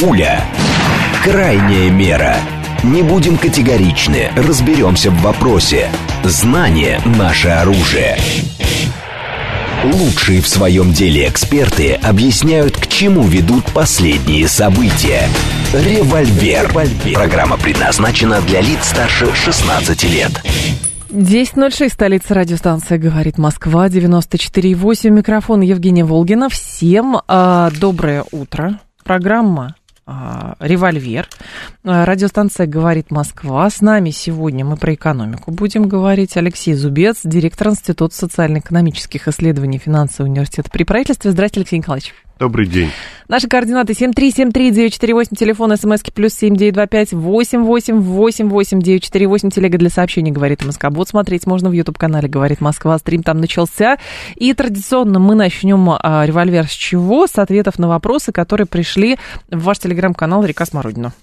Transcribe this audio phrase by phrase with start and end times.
[0.00, 0.44] Пуля.
[1.24, 2.36] Крайняя мера.
[2.84, 5.88] Не будем категоричны, разберемся в вопросе.
[6.22, 8.18] Знание– наше оружие.
[9.84, 15.22] Лучшие в своем деле эксперты объясняют, к чему ведут последние события.
[15.72, 16.70] Револьвер.
[17.14, 20.42] Программа предназначена для лиц старше 16 лет.
[21.08, 26.50] 10.06, столица радиостанция «Говорит Москва», 94.8, микрофон Евгения Волгина.
[26.50, 28.78] Всем а, доброе утро.
[29.02, 29.74] Программа
[30.06, 31.28] а, «Револьвер».
[31.84, 33.68] А, радиостанция «Говорит Москва».
[33.68, 36.36] С нами сегодня мы про экономику будем говорить.
[36.36, 41.32] Алексей Зубец, директор Института социально-экономических исследований финансового университета при правительстве.
[41.32, 42.14] Здравствуйте, Алексей Николаевич.
[42.38, 42.90] Добрый день.
[43.28, 50.84] Наши координаты 7373948, телефон смски плюс 7925 888 948, телега для сообщений «Говорит МСК».
[50.90, 52.98] Вот смотреть можно в YouTube-канале «Говорит Москва».
[52.98, 53.96] Стрим там начался.
[54.34, 57.26] И традиционно мы начнем а, револьвер с чего?
[57.26, 59.16] С ответов на вопросы, которые пришли
[59.50, 61.14] в ваш телеграм-канал «Река Смородина».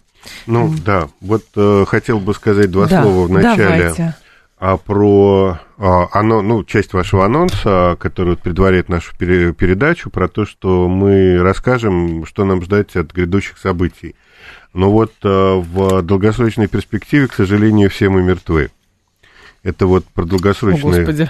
[0.47, 3.63] Ну да, вот э, хотел бы сказать два да, слова в начале.
[3.63, 4.15] Давайте
[4.65, 10.45] а про а, оно, ну, часть вашего анонса, который вот предваряет нашу передачу, про то,
[10.45, 14.15] что мы расскажем, что нам ждать от грядущих событий.
[14.73, 18.71] Но вот а, в долгосрочной перспективе, к сожалению, все мы мертвы.
[19.63, 21.03] Это вот про долгосрочные...
[21.03, 21.29] О, Господи.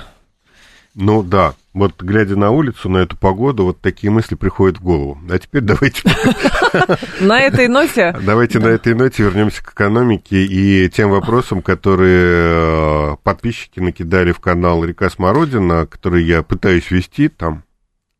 [0.95, 5.17] Ну да, вот глядя на улицу, на эту погоду, вот такие мысли приходят в голову.
[5.30, 6.03] А теперь давайте...
[7.19, 8.16] На этой ноте?
[8.22, 14.39] Давайте на этой ноте вернемся к экономике и тем вопросам, которые э, подписчики накидали в
[14.39, 17.63] канал «Река Смородина», который я пытаюсь вести там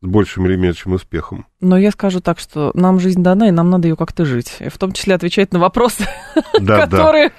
[0.04, 1.46] с большим или меньшим успехом.
[1.60, 4.58] Но я скажу так, что нам жизнь дана, и нам надо ее как-то жить.
[4.60, 6.06] В том числе отвечать на вопросы,
[6.60, 7.32] да, которые,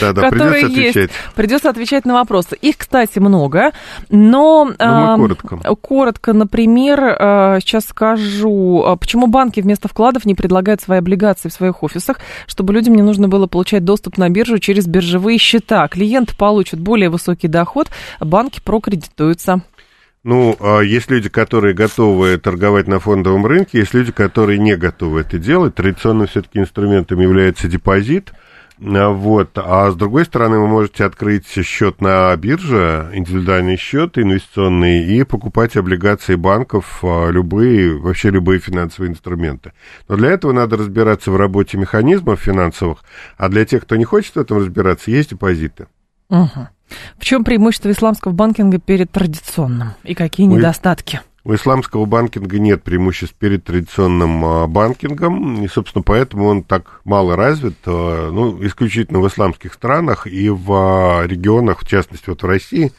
[0.00, 0.12] да.
[0.12, 0.96] Да, которые придется есть.
[0.96, 1.10] Отвечать.
[1.34, 2.56] Придется отвечать на вопросы.
[2.60, 3.72] Их, кстати, много,
[4.10, 4.66] но...
[4.66, 5.56] Ну, а, коротко.
[5.80, 11.54] Коротко, например, а, сейчас скажу, а, почему банки вместо вкладов не предлагают свои облигации в
[11.54, 15.88] своих офисах, чтобы людям не нужно было получать доступ на биржу через биржевые счета.
[15.88, 17.88] Клиенты получат более высокий доход,
[18.20, 19.62] банки прокредитуются.
[20.22, 25.22] Ну, а есть люди, которые готовы торговать на фондовом рынке, есть люди, которые не готовы
[25.22, 25.74] это делать.
[25.74, 28.32] Традиционным все-таки инструментом является депозит.
[28.82, 29.50] А вот.
[29.56, 35.76] А с другой стороны, вы можете открыть счет на бирже, индивидуальный счет инвестиционный, и покупать
[35.76, 39.72] облигации банков, а, любые, вообще любые финансовые инструменты.
[40.08, 43.04] Но для этого надо разбираться в работе механизмов финансовых,
[43.36, 45.86] а для тех, кто не хочет в этом разбираться, есть депозиты.
[46.30, 46.68] Угу.
[47.18, 49.94] В чем преимущество исламского банкинга перед традиционным?
[50.04, 51.20] И какие у недостатки?
[51.42, 57.34] У исламского банкинга нет преимуществ перед традиционным а, банкингом, и, собственно, поэтому он так мало
[57.34, 62.46] развит, а, ну, исключительно в исламских странах и в а, регионах, в частности, вот в
[62.46, 62.92] России,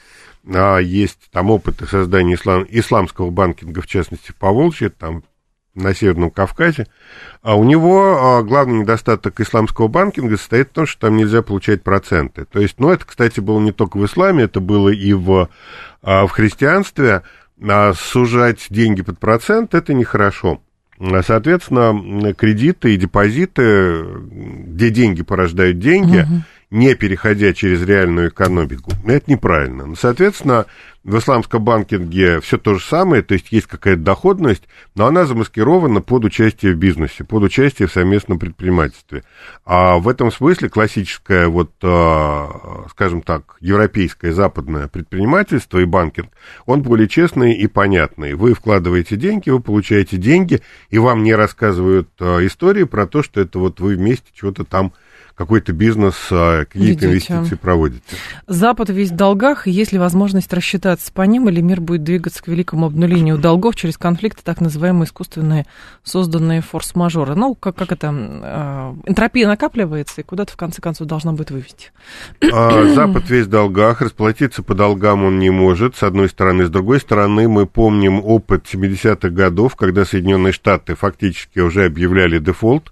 [0.43, 5.21] есть там опыты создания ислам, исламского банкинга, в частности, в Поволжье, там
[5.73, 6.87] на Северном Кавказе,
[7.41, 11.81] а у него а, главный недостаток исламского банкинга состоит в том, что там нельзя получать
[11.81, 12.45] проценты.
[12.45, 15.49] То есть, ну, это, кстати, было не только в исламе, это было и в,
[16.01, 17.23] а, в христианстве.
[17.63, 20.61] А сужать деньги под процент– это нехорошо.
[21.25, 26.43] Соответственно, кредиты и депозиты, где деньги порождают деньги, угу.
[26.71, 29.85] Не переходя через реальную экономику, это неправильно.
[29.85, 30.65] Ну, соответственно,
[31.03, 34.63] в исламском банкинге все то же самое, то есть есть какая-то доходность,
[34.95, 39.23] но она замаскирована под участие в бизнесе, под участие в совместном предпринимательстве.
[39.65, 46.29] А в этом смысле классическое, вот, а, скажем так, европейское, западное предпринимательство и банкинг,
[46.65, 48.35] он более честный и понятный.
[48.35, 53.41] Вы вкладываете деньги, вы получаете деньги, и вам не рассказывают а, истории про то, что
[53.41, 54.93] это вот вы вместе чего-то там
[55.41, 58.03] какой-то бизнес, а, какие-то инвестиции проводите.
[58.45, 62.43] Запад весь в долгах, и есть ли возможность рассчитаться по ним, или мир будет двигаться
[62.43, 65.65] к великому обнулению долгов через конфликты, так называемые искусственные
[66.03, 67.33] созданные форс-мажоры?
[67.33, 71.91] Ну, как, как это, э, энтропия накапливается, и куда-то в конце концов должна будет вывести.
[72.53, 76.67] А, Запад весь в долгах, расплатиться по долгам он не может, с одной стороны.
[76.67, 82.91] С другой стороны, мы помним опыт 70-х годов, когда Соединенные Штаты фактически уже объявляли дефолт,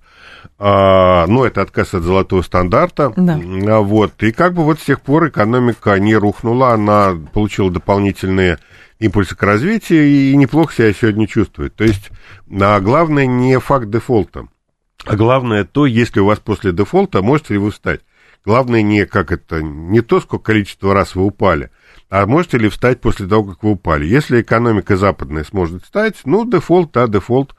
[0.62, 3.14] а, ну, это отказ от золотого стандарта.
[3.16, 3.40] Да.
[3.68, 4.22] А, вот.
[4.22, 8.60] И как бы вот с тех пор экономика не рухнула, она получила дополнительные
[9.00, 11.76] импульсы к развитию и неплохо себя сегодня чувствует.
[11.76, 12.12] То есть,
[12.52, 14.48] а главное не факт дефолта,
[15.06, 18.02] а главное то, если у вас после дефолта, можете ли вы встать.
[18.46, 21.72] Главное не как это, не то, сколько количество раз вы упали,
[22.10, 24.06] а можете ли встать после того, как вы упали.
[24.06, 27.54] Если экономика западная сможет встать, ну, дефолт, да, дефолт,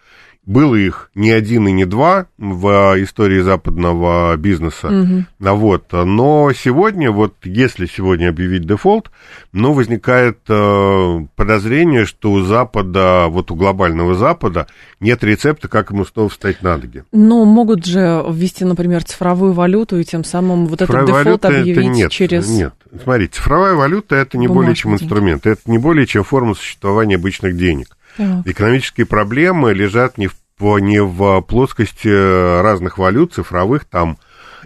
[0.46, 2.66] Было их не один и не два в
[3.02, 4.88] истории западного бизнеса.
[4.88, 5.54] Угу.
[5.54, 5.84] Вот.
[5.92, 9.10] Но сегодня, вот если сегодня объявить дефолт,
[9.52, 14.66] ну, возникает э, подозрение, что у Запада, вот у глобального Запада,
[14.98, 17.04] нет рецепта, как ему снова встать на ноги.
[17.12, 21.86] Но могут же ввести, например, цифровую валюту и тем самым вот этот дефолт объявить это
[21.86, 22.48] нет, через...
[22.48, 22.72] Нет,
[23.02, 27.56] смотрите, цифровая валюта это не более чем инструмент, это не более чем форма существования обычных
[27.56, 27.96] денег.
[28.20, 28.46] Так.
[28.46, 30.34] Экономические проблемы лежат не в,
[30.78, 34.18] не в плоскости разных валют, цифровых там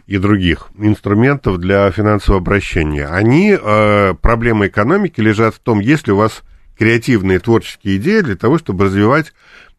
[0.09, 3.07] и других инструментов для финансового обращения.
[3.07, 6.43] Они, э, проблемы экономики, лежат в том, есть ли у вас
[6.77, 9.33] креативные творческие идеи для того, чтобы развивать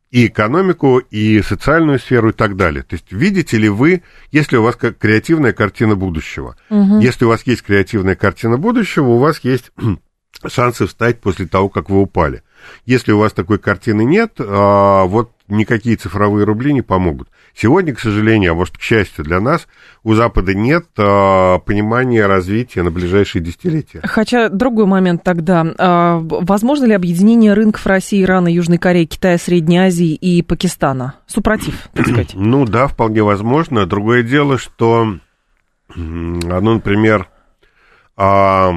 [0.10, 2.84] и экономику, и социальную сферу и так далее.
[2.84, 7.00] То есть видите ли вы, если у вас как креативная картина будущего, угу.
[7.02, 9.74] если у вас есть креативная картина будущего, у вас есть
[10.48, 12.44] шансы встать после того, как вы упали.
[12.86, 17.30] Если у вас такой картины нет, а, вот никакие цифровые рубли не помогут.
[17.56, 19.68] Сегодня, к сожалению, а может, к счастью для нас,
[20.04, 24.02] у Запада нет а, понимания развития на ближайшие десятилетия.
[24.04, 25.66] Хотя другой момент тогда.
[25.78, 31.16] А, возможно ли объединение рынков России, Ирана, Южной Кореи, Китая, Средней Азии и Пакистана?
[31.28, 32.32] Супротив, так сказать.
[32.34, 33.86] Ну да, вполне возможно.
[33.86, 35.18] Другое дело, что,
[35.96, 37.30] ну, например,
[38.18, 38.74] а,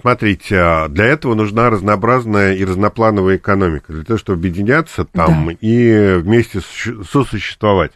[0.00, 5.52] Смотрите, а, для этого нужна разнообразная и разноплановая экономика, для того, чтобы объединяться там да.
[5.60, 7.92] и вместе сосуществовать.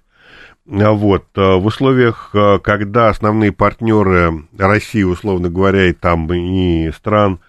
[0.70, 7.40] А вот, а, в условиях, когда основные партнеры России, условно говоря, и там и стран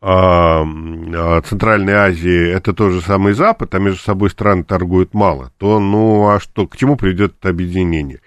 [0.00, 6.28] Центральной Азии, это тот же самый Запад, а между собой страны торгуют мало, то, ну,
[6.28, 8.20] а что, к чему приведет это объединение?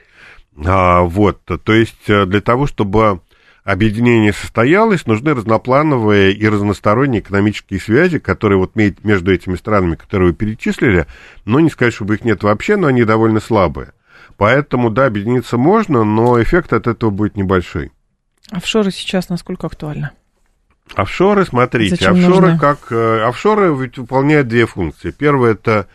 [0.55, 3.21] Вот, то есть для того, чтобы
[3.67, 10.33] объединение состоялось, нужны разноплановые и разносторонние экономические связи, которые вот между этими странами, которые вы
[10.33, 11.05] перечислили,
[11.43, 13.91] но не сказать, чтобы их нет вообще, но они довольно слабые.
[14.37, 17.91] Поэтому, да, объединиться можно, но эффект от этого будет небольшой.
[18.51, 20.11] Офшоры сейчас насколько актуальны?
[20.95, 22.59] Офшоры, смотрите, Зачем офшоры нужны?
[22.59, 22.91] как...
[22.91, 25.11] Э, офшоры ведь выполняют две функции.
[25.11, 25.87] Первое– это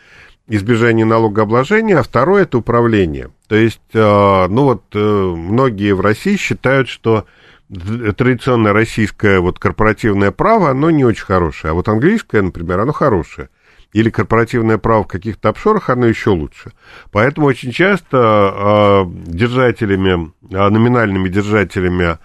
[0.46, 3.30] избежание налогообложения, а второе– это управление.
[3.48, 7.24] То есть, э, ну вот, э, многие в России считают, что
[7.72, 11.72] традиционное российское вот корпоративное право, оно не очень хорошее.
[11.72, 13.48] А вот английское, например, оно хорошее.
[13.92, 16.72] Или корпоративное право в каких-то офшорах, оно еще лучше.
[17.10, 22.16] Поэтому очень часто э, держателями, э, номинальными держателями э,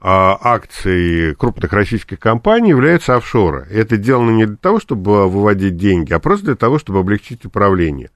[0.00, 3.66] акций крупных российских компаний являются офшоры.
[3.70, 7.46] И это сделано не для того, чтобы выводить деньги, а просто для того, чтобы облегчить
[7.46, 8.10] управление.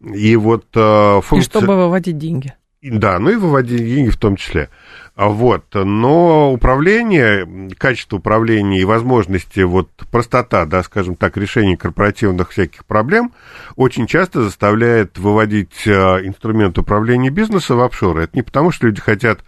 [0.00, 1.58] И вот э, функция...
[1.58, 2.54] И чтобы выводить деньги.
[2.86, 4.68] Да, ну и выводить деньги в том числе.
[5.16, 12.84] Вот, но управление, качество управления и возможности, вот простота, да, скажем так, решения корпоративных всяких
[12.84, 13.32] проблем
[13.76, 15.92] очень часто заставляет выводить э,
[16.26, 18.24] инструмент управления бизнеса в офшоры.
[18.24, 19.40] Это не потому, что люди хотят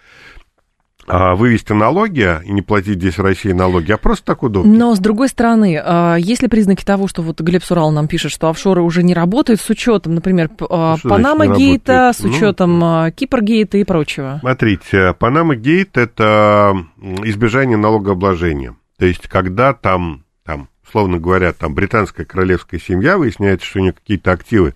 [1.07, 4.73] вывести налоги и не платить здесь в России налоги, а просто так удобно.
[4.73, 8.33] Но, с другой стороны, а, есть ли признаки того, что вот Глеб Сурал нам пишет,
[8.33, 13.11] что офшоры уже не работают с учетом, например, а, ну, Панама Гейта, с учетом ну,
[13.13, 14.39] Кипр Гейта и прочего?
[14.41, 16.77] Смотрите, Панама Гейт– это
[17.25, 18.75] избежание налогообложения.
[18.99, 23.93] То есть, когда там, там, словно говоря, там британская королевская семья, выясняется, что у нее
[23.93, 24.75] какие-то активы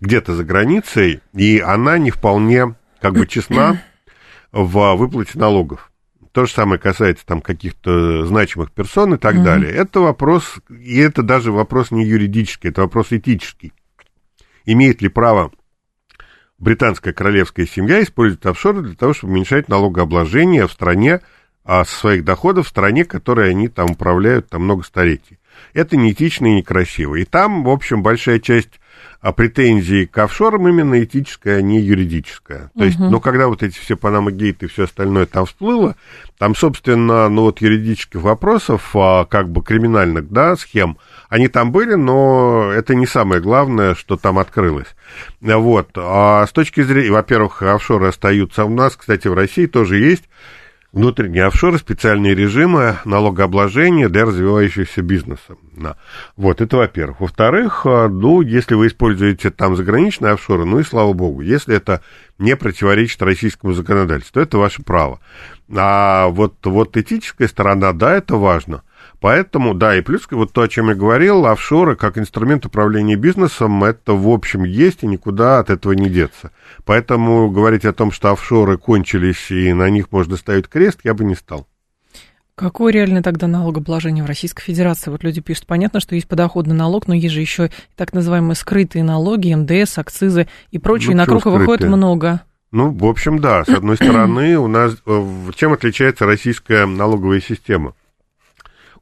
[0.00, 3.82] где-то за границей, и она не вполне как бы честна
[4.52, 5.90] в выплате налогов.
[6.32, 9.44] То же самое касается там каких-то значимых персон и так mm-hmm.
[9.44, 9.72] далее.
[9.72, 13.72] Это вопрос, и это даже вопрос не юридический, это вопрос этический.
[14.64, 15.50] Имеет ли право
[16.58, 21.20] британская королевская семья использовать офшоры для того, чтобы уменьшать налогообложение в стране,
[21.64, 25.38] а своих доходов в стране, которой они там управляют там много столетий.
[25.74, 27.16] Это неэтично и некрасиво.
[27.16, 28.80] И там, в общем, большая часть
[29.22, 32.72] а претензии к офшорам именно этическая, а не юридическая.
[32.74, 32.86] То uh-huh.
[32.86, 35.94] есть, ну, когда вот эти все Панама Гейт и все остальное там всплыло,
[36.38, 40.98] там, собственно, ну, вот юридических вопросов, а, как бы криминальных, да, схем,
[41.28, 44.88] они там были, но это не самое главное, что там открылось.
[45.40, 45.90] Вот.
[45.94, 50.24] А с точки зрения, во-первых, офшоры остаются у нас, кстати, в России тоже есть
[50.92, 55.56] внутренние офшоры, специальные режимы налогообложения для развивающегося бизнеса.
[55.72, 55.96] Да.
[56.36, 57.20] Вот, это во-первых.
[57.20, 62.02] Во-вторых, а, ну, если вы используете там заграничные офшоры, ну и слава богу, если это
[62.38, 65.20] не противоречит российскому законодательству, это ваше право.
[65.74, 68.82] А вот, вот этическая сторона, да, это важно–
[69.22, 73.84] Поэтому, да, и плюс вот то, о чем я говорил, офшоры как инструмент управления бизнесом,
[73.84, 76.50] это в общем есть и никуда от этого не деться.
[76.84, 81.22] Поэтому говорить о том, что офшоры кончились и на них можно ставить крест, я бы
[81.22, 81.68] не стал.
[82.56, 85.08] Какое реальное тогда налогообложение в Российской Федерации?
[85.08, 89.04] Вот люди пишут, понятно, что есть подоходный налог, но есть же еще так называемые скрытые
[89.04, 92.42] налоги, НДС, акцизы и прочее, ну, на круг выходит много.
[92.72, 93.64] Ну, в общем, да.
[93.64, 97.94] С одной стороны, у нас э, чем отличается российская налоговая система?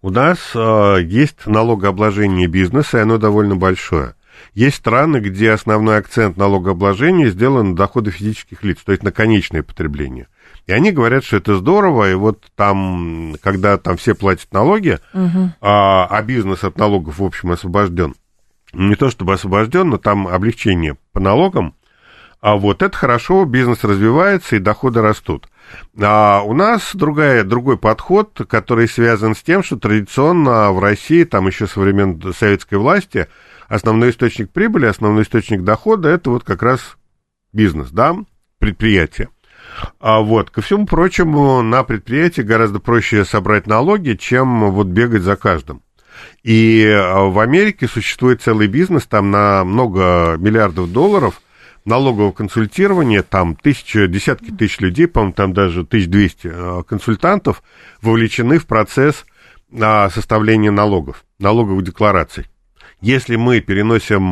[0.02, 4.14] У нас э, есть налогообложение бизнеса, и оно довольно большое.
[4.54, 9.62] Есть страны, где основной акцент налогообложения сделан на доходы физических лиц, то есть на конечное
[9.62, 10.28] потребление.
[10.66, 15.52] И они говорят, что это здорово, и вот там, когда там все платят налоги, угу.
[15.60, 18.14] а, а бизнес от налогов, в общем, освобожден,
[18.72, 21.74] не то чтобы освобожден, но там облегчение по налогам,
[22.40, 25.48] а вот это хорошо, бизнес развивается и доходы растут.
[26.00, 31.46] А у нас другая, другой подход, который связан с тем, что традиционно в России, там
[31.46, 33.28] еще со времен советской власти,
[33.68, 36.96] основной источник прибыли, основной источник дохода, это вот как раз
[37.52, 38.16] бизнес, да,
[38.58, 39.28] предприятие.
[40.00, 45.36] А вот, ко всему прочему, на предприятии гораздо проще собрать налоги, чем вот бегать за
[45.36, 45.82] каждым.
[46.42, 51.40] И а, в Америке существует целый бизнес, там на много миллиардов долларов
[51.84, 57.62] налогового консультирования, там тысячи, десятки тысяч людей, по-моему, там даже 1200 а, консультантов
[58.02, 59.24] вовлечены в процесс
[59.72, 62.46] а, составления налогов, налоговых деклараций.
[63.00, 64.28] Если мы переносим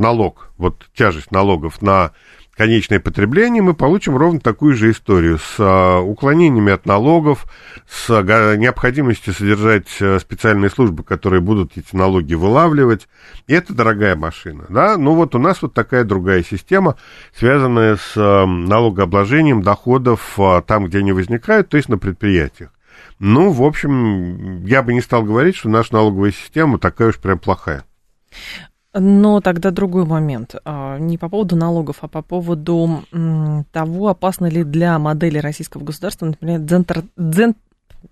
[0.00, 2.10] налог, вот тяжесть налогов на
[2.56, 7.46] конечное потребление, мы получим ровно такую же историю с а, уклонениями от налогов,
[7.88, 13.08] с необходимостью содержать э, специальные службы, которые будут эти налоги вылавливать.
[13.46, 14.66] И это дорогая машина.
[14.68, 14.96] Да?
[14.96, 16.96] Ну вот у нас вот такая другая система,
[17.36, 22.70] связанная с э, налогообложением доходов а, там, где они возникают, то есть на предприятиях.
[23.18, 27.38] Ну, в общем, я бы не стал говорить, что наша налоговая система такая уж прям
[27.38, 27.84] плохая.
[28.96, 30.54] Но тогда другой момент.
[30.64, 33.04] А, не по поводу налогов, а по поводу
[33.72, 37.56] того, опасно ли для модели российского государства, например, дзентр, дзент,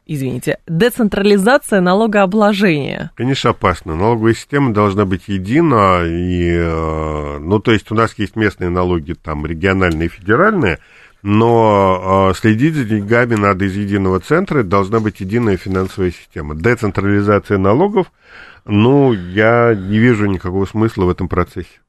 [0.06, 3.12] извините, децентрализация налогообложения.
[3.14, 3.94] Конечно, опасно.
[3.94, 6.02] Налоговая система должна быть едина.
[6.04, 10.80] И, э, ну, то есть у нас есть местные налоги, там, региональные, федеральные,
[11.22, 16.56] но э, следить за деньгами надо из единого центра, должна быть единая финансовая система.
[16.56, 18.10] Децентрализация налогов–
[18.64, 21.80] ну, я не вижу никакого смысла в этом процессе.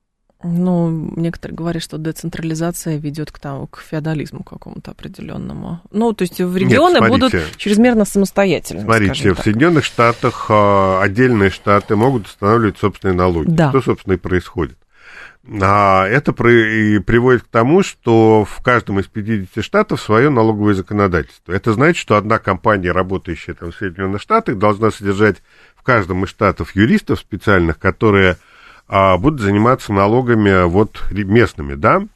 [0.44, 5.80] Ну, некоторые говорят, что децентрализация ведет к, там, к феодализму какому-то определенному.
[5.90, 8.84] Ну, то есть в регионы Нет, будут чрезмерно самостоятельными.
[8.84, 13.52] Смотрите, в Соединенных Штатах а, отдельные штаты могут устанавливать собственные налоги.
[13.52, 13.70] Да.
[13.70, 14.78] Что, собственно, и происходит.
[15.62, 21.52] А это при, приводит к тому, что в каждом из 50 штатов свое налоговое законодательство.
[21.52, 25.38] Это значит, что одна компания, работающая там в Соединенных Штатах, должна содержать
[25.84, 28.38] в каждом из штатов юристов специальных, которые
[28.88, 32.08] а, будут заниматься налогами вот местными, да,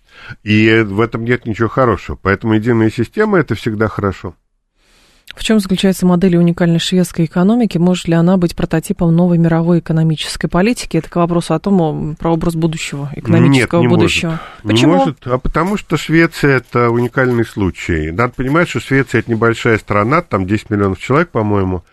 [0.41, 2.17] и в этом нет ничего хорошего.
[2.21, 4.35] Поэтому единая система это всегда хорошо.
[5.35, 7.77] В чем заключается модель уникальной шведской экономики?
[7.77, 10.95] Может ли она быть прототипом новой мировой экономической политики?
[10.95, 14.29] Это к вопросу о том, про образ будущего, экономического Нет, не будущего.
[14.29, 14.41] Может.
[14.63, 14.91] Почему?
[14.93, 18.11] Не может, а потому что Швеция это уникальный случай.
[18.11, 21.83] Надо понимать, что Швеция это небольшая страна, там 10 миллионов человек, по-моему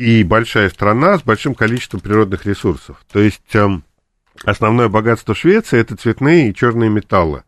[0.00, 3.04] и большая страна с большим количеством природных ресурсов.
[3.12, 3.84] То есть эм,
[4.44, 7.42] основное богатство Швеции это цветные и черные металлы.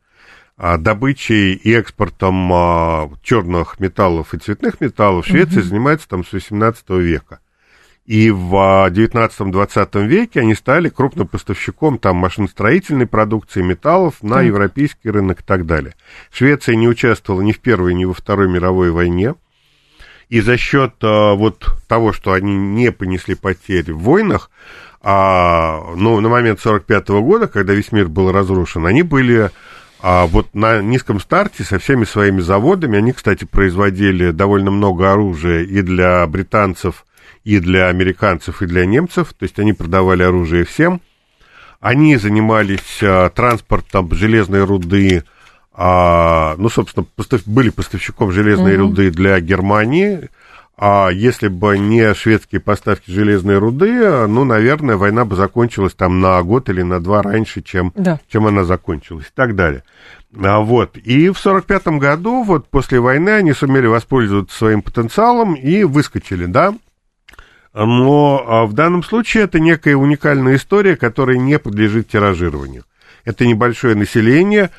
[0.58, 5.68] А добычей и экспортом а, черных металлов и цветных металлов Швеция угу.
[5.68, 7.40] занимается там с 18 века.
[8.04, 14.44] И в 19-20 а, веке они стали крупным поставщиком там машиностроительной продукции металлов на так.
[14.44, 15.94] европейский рынок и так далее.
[16.30, 19.36] Швеция не участвовала ни в Первой, ни во Второй мировой войне.
[20.32, 24.50] И за счет а, вот того, что они не понесли потери в войнах,
[25.02, 29.50] а, ну, на момент 45 -го года, когда весь мир был разрушен, они были
[30.00, 32.96] а, вот на низком старте со всеми своими заводами.
[32.96, 37.04] Они, кстати, производили довольно много оружия и для британцев,
[37.44, 39.34] и для американцев, и для немцев.
[39.38, 41.02] То есть они продавали оружие всем.
[41.78, 45.24] Они занимались а, транспортом железной руды,
[45.74, 48.88] а, ну, собственно, постав, были поставщиком железной угу.
[48.88, 50.28] руды для Германии.
[50.76, 56.42] А если бы не шведские поставки железной руды, ну, наверное, война бы закончилась там на
[56.42, 58.20] год или на два раньше, чем, да.
[58.28, 59.84] чем она закончилась и так далее.
[60.36, 60.96] А, вот.
[60.96, 66.74] И в 1945 году, вот после войны, они сумели воспользоваться своим потенциалом и выскочили, да.
[67.74, 72.84] Но а, в данном случае это некая уникальная история, которая не подлежит тиражированию.
[73.24, 74.70] Это небольшое население,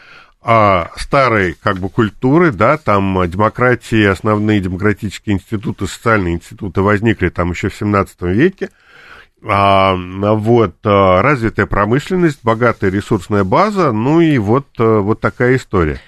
[0.43, 7.51] а, старой как бы культуры, да, там демократии, основные демократические институты, социальные институты возникли там
[7.51, 8.69] еще в 17 веке,
[9.45, 15.99] а, вот, а, развитая промышленность, богатая ресурсная база, ну и вот, а, вот такая история.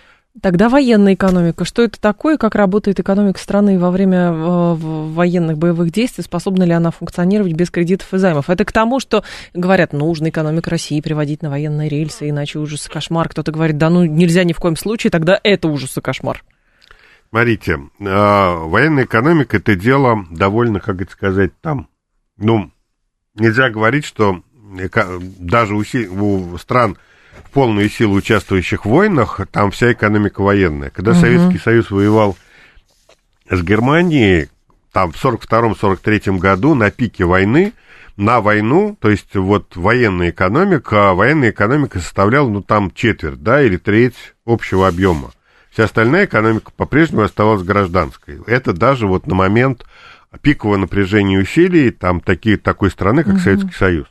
[0.42, 1.64] Тогда военная экономика.
[1.64, 6.26] Что это такое, как работает экономика страны во время э, военных боевых действий?
[6.26, 8.50] Способна ли она функционировать без кредитов и займов?
[8.50, 9.24] Это к тому, что
[9.54, 13.30] говорят, нужно экономику России приводить на военные рельсы, иначе ужас и кошмар.
[13.30, 16.44] Кто-то говорит, да ну нельзя ни в коем случае, тогда это ужас и кошмар.
[17.30, 21.88] Смотрите, э, военная экономика это дело довольно, как это сказать, там,
[22.38, 22.72] ну,
[23.36, 24.42] нельзя говорить, что
[25.40, 26.98] даже у, у стран
[27.44, 30.90] в полную силу участвующих в войнах, там вся экономика военная.
[30.90, 31.20] Когда угу.
[31.20, 32.38] Советский Союз воевал
[33.50, 34.50] с Германией,
[34.92, 37.74] там в 42-43 году на пике войны,
[38.18, 43.78] на войну, то есть вот военная экономика, военная экономика составляла, ну, там четверть, да, или
[43.78, 44.16] треть
[44.46, 45.32] общего объема.
[45.70, 48.40] Вся остальная экономика по-прежнему оставалась гражданской.
[48.48, 49.86] Это даже вот на момент
[50.42, 53.42] пикового напряжения усилий там такие, такой страны, как угу.
[53.42, 54.08] Советский Союз.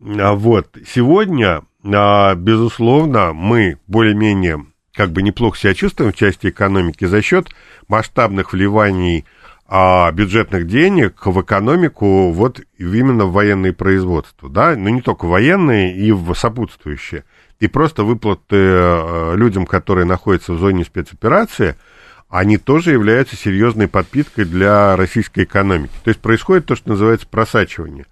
[0.00, 7.04] А вот сегодня а, безусловно, мы более-менее как бы неплохо себя чувствуем в части экономики
[7.04, 7.48] за счет
[7.88, 9.24] масштабных вливаний
[9.66, 15.96] а, бюджетных денег в экономику, вот именно в военные производства, да, но не только военные,
[15.96, 17.24] и в сопутствующие.
[17.60, 21.76] И просто выплаты а, людям, которые находятся в зоне спецоперации,
[22.28, 25.92] они тоже являются серьезной подпиткой для российской экономики.
[26.02, 28.06] То есть происходит то, что называется просачивание.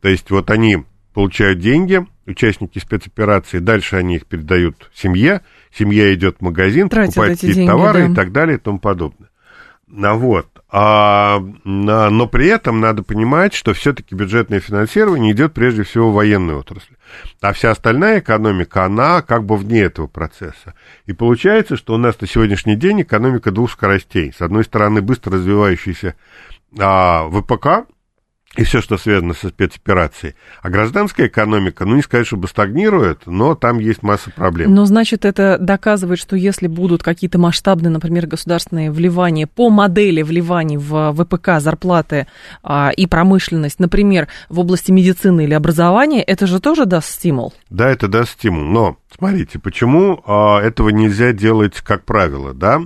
[0.00, 5.40] То есть вот они получают деньги, участники спецоперации, дальше они их передают семье,
[5.72, 8.12] семья идет в магазин, Тратят покупает какие-то товары да.
[8.12, 9.28] и так далее и тому подобное.
[9.90, 10.46] А вот.
[10.70, 16.58] А, но при этом надо понимать, что все-таки бюджетное финансирование идет прежде всего в военную
[16.58, 16.94] отрасль.
[17.40, 20.74] А вся остальная экономика, она как бы вне этого процесса.
[21.06, 24.30] И получается, что у нас на сегодняшний день экономика двух скоростей.
[24.36, 26.16] С одной стороны, быстро развивающийся
[26.78, 27.88] а, ВПК,
[28.56, 30.34] и все, что связано со спецоперацией.
[30.62, 34.74] А гражданская экономика, ну, не сказать, чтобы стагнирует, но там есть масса проблем.
[34.74, 40.76] Но, значит, это доказывает, что если будут какие-то масштабные, например, государственные вливания по модели вливаний
[40.78, 42.26] в ВПК, зарплаты
[42.62, 47.52] а, и промышленность, например, в области медицины или образования, это же тоже даст стимул?
[47.68, 48.64] Да, это даст стимул.
[48.64, 52.80] Но, смотрите, почему а, этого нельзя делать как правило, да?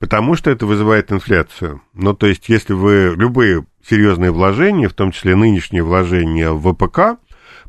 [0.00, 1.82] Потому что это вызывает инфляцию.
[1.92, 7.20] Ну, то есть, если вы любые серьезные вложения, в том числе нынешние вложения в ВПК,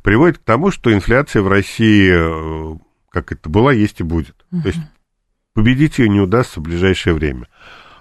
[0.02, 2.78] приводят к тому, что инфляция в России, э,
[3.10, 4.36] как это была, есть и будет.
[4.52, 4.62] Uh-huh.
[4.62, 4.80] То есть
[5.54, 7.48] победить ее не удастся в ближайшее время.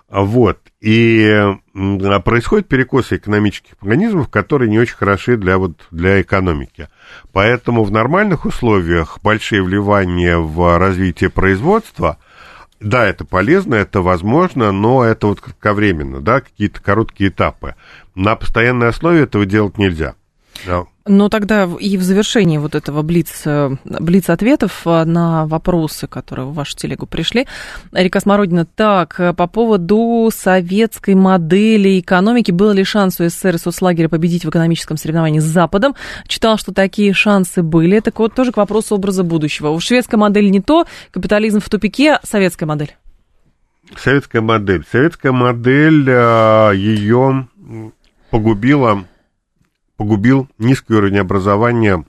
[0.09, 0.61] Вот.
[0.81, 1.57] И
[2.25, 6.89] происходит перекосы экономических механизмов, которые не очень хороши для, вот, для экономики.
[7.33, 12.19] Поэтому в нормальных условиях большие вливания в развитие производства–
[12.81, 17.75] да, это полезно, это возможно, но это вот кратковременно, да, какие-то короткие этапы.
[18.15, 20.15] На постоянной основе этого делать нельзя.
[20.67, 20.85] Да.
[21.07, 26.47] Но тогда и в завершении вот этого блиц, э, блиц ответов э, на вопросы, которые
[26.47, 27.47] в вашу телегу пришли,
[27.91, 33.59] Река Смородина, так, э, по поводу советской модели экономики, был ли шанс у СССР и
[33.59, 35.97] соцлагеря победить в экономическом соревновании с Западом?
[36.29, 37.99] Читал, что такие шансы были.
[38.01, 39.71] Так вот, тоже к вопросу образа будущего.
[39.71, 42.95] У шведская модель не то, капитализм в тупике, советская модель.
[43.97, 44.85] Советская модель.
[44.93, 47.49] Советская модель, ее
[48.31, 49.05] погубила
[50.01, 52.07] погубил низкий уровень образования,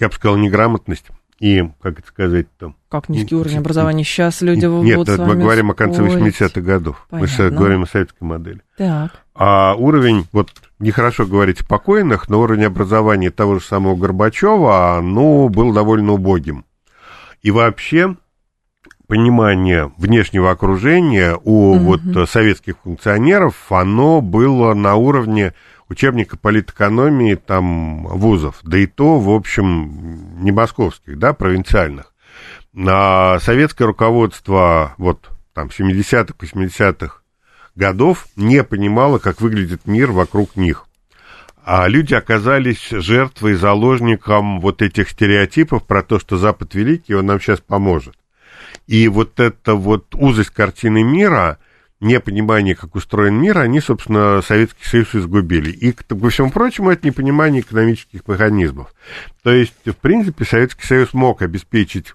[0.00, 1.04] я бы сказал, неграмотность
[1.38, 2.74] и, как это сказать, там...
[2.88, 4.02] Как низкий уровень образования?
[4.02, 7.06] Сейчас люди Нет, вот мы говорим о конце 80-х годов.
[7.08, 7.44] Понятно.
[7.44, 8.62] Мы говорим о советской модели.
[8.76, 9.12] Так.
[9.36, 10.50] А уровень, вот
[10.80, 16.64] нехорошо говорить покойных, но уровень образования того же самого Горбачева, ну, был довольно убогим.
[17.42, 18.16] И вообще
[19.06, 21.78] понимание внешнего окружения у угу.
[21.78, 25.54] вот советских функционеров, оно было на уровне
[25.88, 32.12] учебника политэкономии там вузов, да и то, в общем, не московских, да, провинциальных.
[32.72, 37.22] На советское руководство вот там 70-х, 80-х
[37.74, 40.84] годов не понимало, как выглядит мир вокруг них.
[41.64, 47.40] А люди оказались жертвой, заложником вот этих стереотипов про то, что Запад великий, он нам
[47.40, 48.14] сейчас поможет.
[48.86, 51.58] И вот эта вот узость картины мира–
[52.00, 55.70] непонимание, как устроен мир, они, собственно, Советский Союз изгубили.
[55.70, 58.94] И, ко всему прочему, это непонимание экономических механизмов.
[59.42, 62.14] То есть, в принципе, Советский Союз мог обеспечить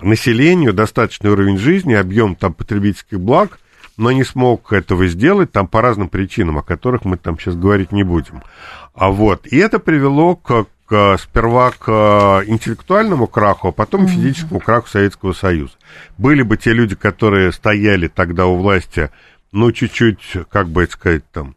[0.00, 3.58] населению достаточный уровень жизни, объем там потребительских благ,
[3.96, 7.92] но не смог этого сделать там по разным причинам, о которых мы там сейчас говорить
[7.92, 8.42] не будем.
[8.92, 14.10] А вот, и это привело к к, сперва к э, интеллектуальному краху, а потом к
[14.10, 15.74] физическому краху Советского Союза.
[16.18, 19.10] Были бы те люди, которые стояли тогда у власти,
[19.52, 21.56] ну, чуть-чуть, как бы это сказать, там,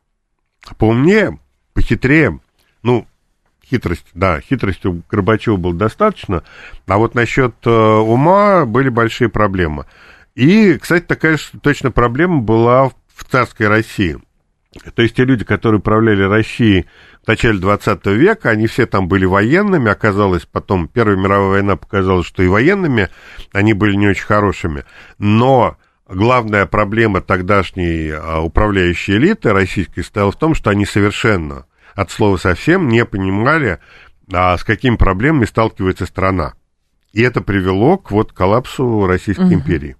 [0.77, 1.39] поумнее,
[1.73, 2.39] похитрее,
[2.83, 3.07] ну,
[3.69, 6.43] хитрость, да, хитрости у Горбачева было достаточно,
[6.85, 9.85] а вот насчет э, ума были большие проблемы.
[10.35, 14.19] И, кстати, такая же точно проблема была в царской России.
[14.95, 16.85] То есть те люди, которые управляли Россией
[17.23, 22.23] в начале 20 века, они все там были военными, оказалось потом, Первая мировая война показала,
[22.23, 23.09] что и военными
[23.53, 24.83] они были не очень хорошими,
[25.17, 25.77] но
[26.07, 32.37] главная проблема тогдашней а, управляющей элиты российской стояла в том, что они совершенно, от слова
[32.37, 33.79] совсем, не понимали,
[34.31, 36.53] а, с какими проблемами сталкивается страна.
[37.13, 39.53] И это привело к вот коллапсу Российской угу.
[39.55, 39.95] империи.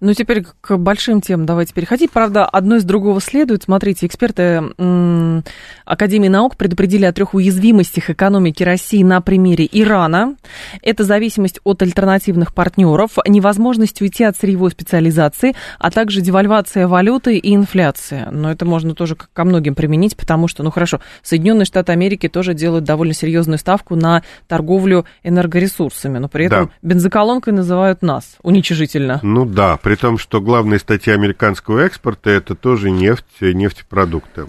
[0.00, 2.10] Ну, теперь к большим темам давайте переходить.
[2.10, 3.64] Правда, одно из другого следует.
[3.64, 5.44] Смотрите, эксперты м-
[5.84, 10.36] Академии наук предупредили о трех уязвимостях экономики России на примере Ирана.
[10.82, 17.54] Это зависимость от альтернативных партнеров, невозможность уйти от сырьевой специализации, а также девальвация валюты и
[17.54, 18.30] инфляция.
[18.30, 22.54] Но это можно тоже ко многим применить, потому что, ну хорошо, Соединенные Штаты Америки тоже
[22.54, 26.72] делают довольно серьезную ставку на торговлю энергоресурсами, но при этом да.
[26.82, 29.20] бензоколонкой называют нас уничижительно.
[29.22, 34.46] Ну да, при том, что главная статья американского экспорта это тоже нефть, нефтепродукты.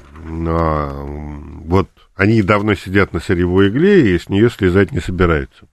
[0.48, 5.68] А, вот они давно сидят на сырьевой игле и с нее слезать не собираются.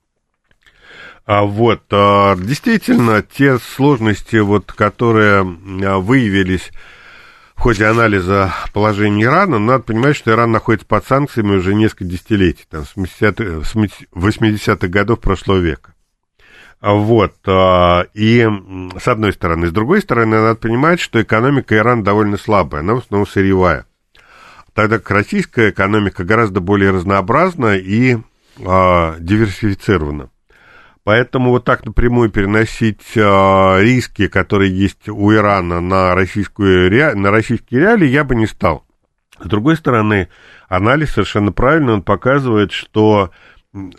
[1.24, 6.70] А вот, а, действительно, те сложности, вот, которые а, выявились
[7.56, 12.64] в ходе анализа положения Ирана, надо понимать, что Иран находится под санкциями уже несколько десятилетий,
[12.70, 15.95] там, с 80-х годов прошлого века.
[16.86, 17.34] Вот.
[17.46, 18.48] А, и
[18.98, 19.66] с одной стороны.
[19.66, 23.86] С другой стороны, надо понимать, что экономика Ирана довольно слабая, она в основном сырьевая.
[24.72, 28.18] Тогда как российская экономика гораздо более разнообразна и
[28.64, 30.30] а, диверсифицирована.
[31.02, 37.80] Поэтому вот так напрямую переносить а, риски, которые есть у Ирана на, российскую, на российские
[37.80, 38.84] реалии, я бы не стал.
[39.40, 40.28] С другой стороны,
[40.68, 43.30] анализ совершенно правильно, он показывает, что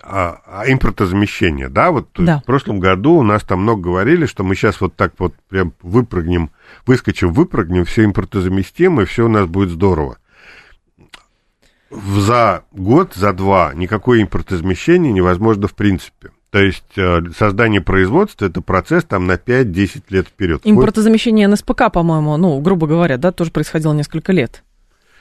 [0.01, 2.39] а, а импортозамещение, да, вот да.
[2.39, 5.73] в прошлом году у нас там много говорили, что мы сейчас вот так вот прям
[5.81, 6.51] выпрыгнем,
[6.85, 10.17] выскочим, выпрыгнем, все импортозаместим, и все у нас будет здорово.
[11.89, 16.31] За год, за два никакое импортозамещение невозможно в принципе.
[16.49, 20.61] То есть э, создание производства это процесс там на 5-10 лет вперед.
[20.63, 24.63] Импортозамещение НСПК, по-моему, ну, грубо говоря, да, тоже происходило несколько лет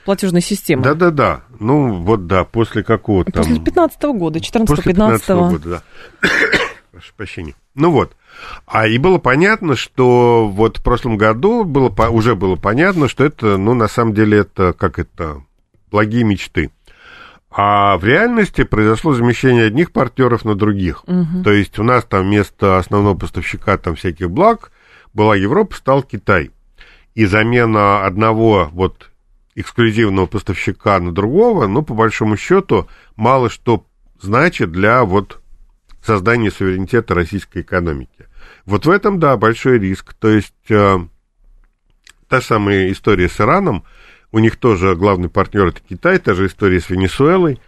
[0.07, 0.83] платежной системы.
[0.83, 1.41] Да-да-да.
[1.59, 5.49] Ну, вот да, после какого то После 15 -го года, 14-15 -го.
[5.49, 5.81] года, да.
[6.93, 7.55] Прошу прощения.
[7.75, 8.15] Ну вот.
[8.65, 13.57] А и было понятно, что вот в прошлом году было, уже было понятно, что это,
[13.57, 15.41] ну, на самом деле, это, как это,
[15.91, 16.71] благие мечты.
[17.51, 21.03] А в реальности произошло замещение одних партнеров на других.
[21.05, 21.43] Угу.
[21.43, 24.71] То есть у нас там вместо основного поставщика там всяких благ
[25.13, 26.51] была Европа, стал Китай.
[27.13, 29.11] И замена одного вот
[29.57, 33.85] эксклюзивного поставщика на другого, но по большому счету мало что
[34.21, 35.41] значит для вот
[36.03, 38.27] создания суверенитета российской экономики.
[38.65, 40.13] Вот в этом, да, большой риск.
[40.13, 40.99] То есть э,
[42.29, 43.83] та самая история с Ираном,
[44.31, 47.59] у них тоже главный партнер это Китай, та же история с Венесуэлой.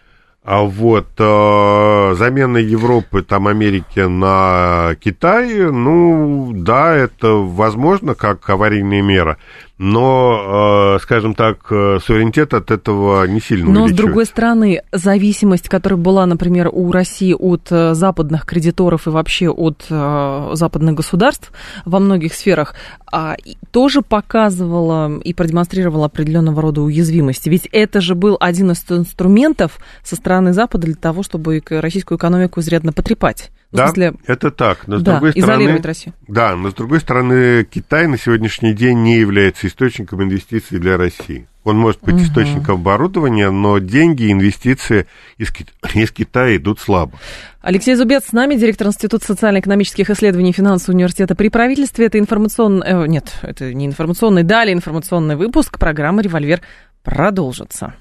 [0.43, 9.01] А вот э, замена Европы, там, Америки на Китай, ну, да, это возможно как аварийная
[9.01, 9.37] мера
[9.79, 15.69] но, э, скажем так, э, суверенитет от этого не сильно Но, с другой стороны, зависимость,
[15.69, 21.53] которая была, например, у России от э, западных кредиторов и вообще от западных государств
[21.85, 22.75] во многих сферах,
[23.11, 23.37] а,
[23.71, 27.47] тоже показывала и продемонстрировала определенного рода уязвимости.
[27.47, 32.59] Ведь это же был один из инструментов со стороны Запада для того, чтобы российскую экономику
[32.59, 33.49] изрядно потрепать.
[33.71, 34.87] Ну, да, смысле, это так.
[34.87, 36.13] Но с да, другой стороны, Россию.
[36.27, 41.47] Да, но с другой стороны, Китай на сегодняшний день не является источником инвестиций для России.
[41.63, 42.23] Он может быть угу.
[42.23, 45.05] источником оборудования, но деньги, инвестиции
[45.37, 45.49] из,
[45.93, 47.19] из Китая идут слабо.
[47.61, 52.07] Алексей Зубец с нами, директор Института социально-экономических исследований финансового университета при правительстве.
[52.07, 52.87] Это информационный...
[52.87, 55.77] Э, нет, это не информационный, далее информационный выпуск.
[55.77, 56.61] Программы «Револьвер»
[57.03, 57.93] продолжится.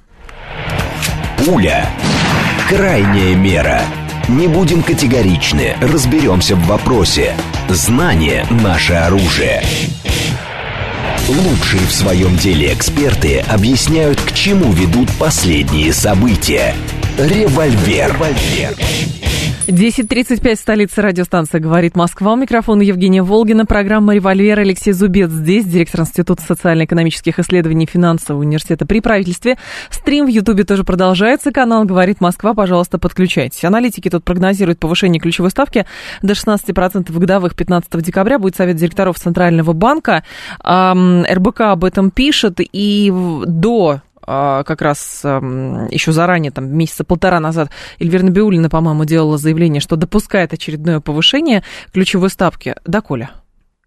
[1.45, 1.87] Пуля.
[2.69, 3.83] Крайняя мера.
[4.29, 7.35] Не будем категоричны, разберемся в вопросе.
[7.71, 9.63] Знание– наше оружие.
[11.29, 16.75] Лучшие в своем деле эксперты объясняют, к чему ведут последние события.
[17.19, 18.13] Револьвер.
[18.13, 18.77] Револьвер.
[19.67, 22.33] 10.35, столица радиостанция «Говорит Москва».
[22.33, 23.67] У микрофона Евгения Волгина.
[23.67, 29.59] Программа «Револьвер» Алексей Зубец здесь, директор Института социально-экономических исследований финансового университета при правительстве.
[29.91, 31.51] Стрим в Ютубе тоже продолжается.
[31.53, 32.55] Канал «Говорит Москва».
[32.55, 33.63] Пожалуйста, подключайтесь.
[33.63, 35.85] Аналитики тут прогнозируют повышение ключевой ставки
[36.23, 38.39] до 16% годовых 15 декабря.
[38.39, 40.23] Будет совет директоров Центрального банка.
[40.65, 42.61] РБК об этом пишет.
[42.61, 43.13] И
[43.45, 49.97] до как раз еще заранее, там, месяца полтора назад, Эльвира Набиулина, по-моему, делала заявление, что
[49.97, 51.63] допускает очередное повышение
[51.93, 52.75] ключевой ставки.
[52.85, 53.31] Да, Коля?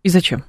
[0.03, 0.43] И зачем?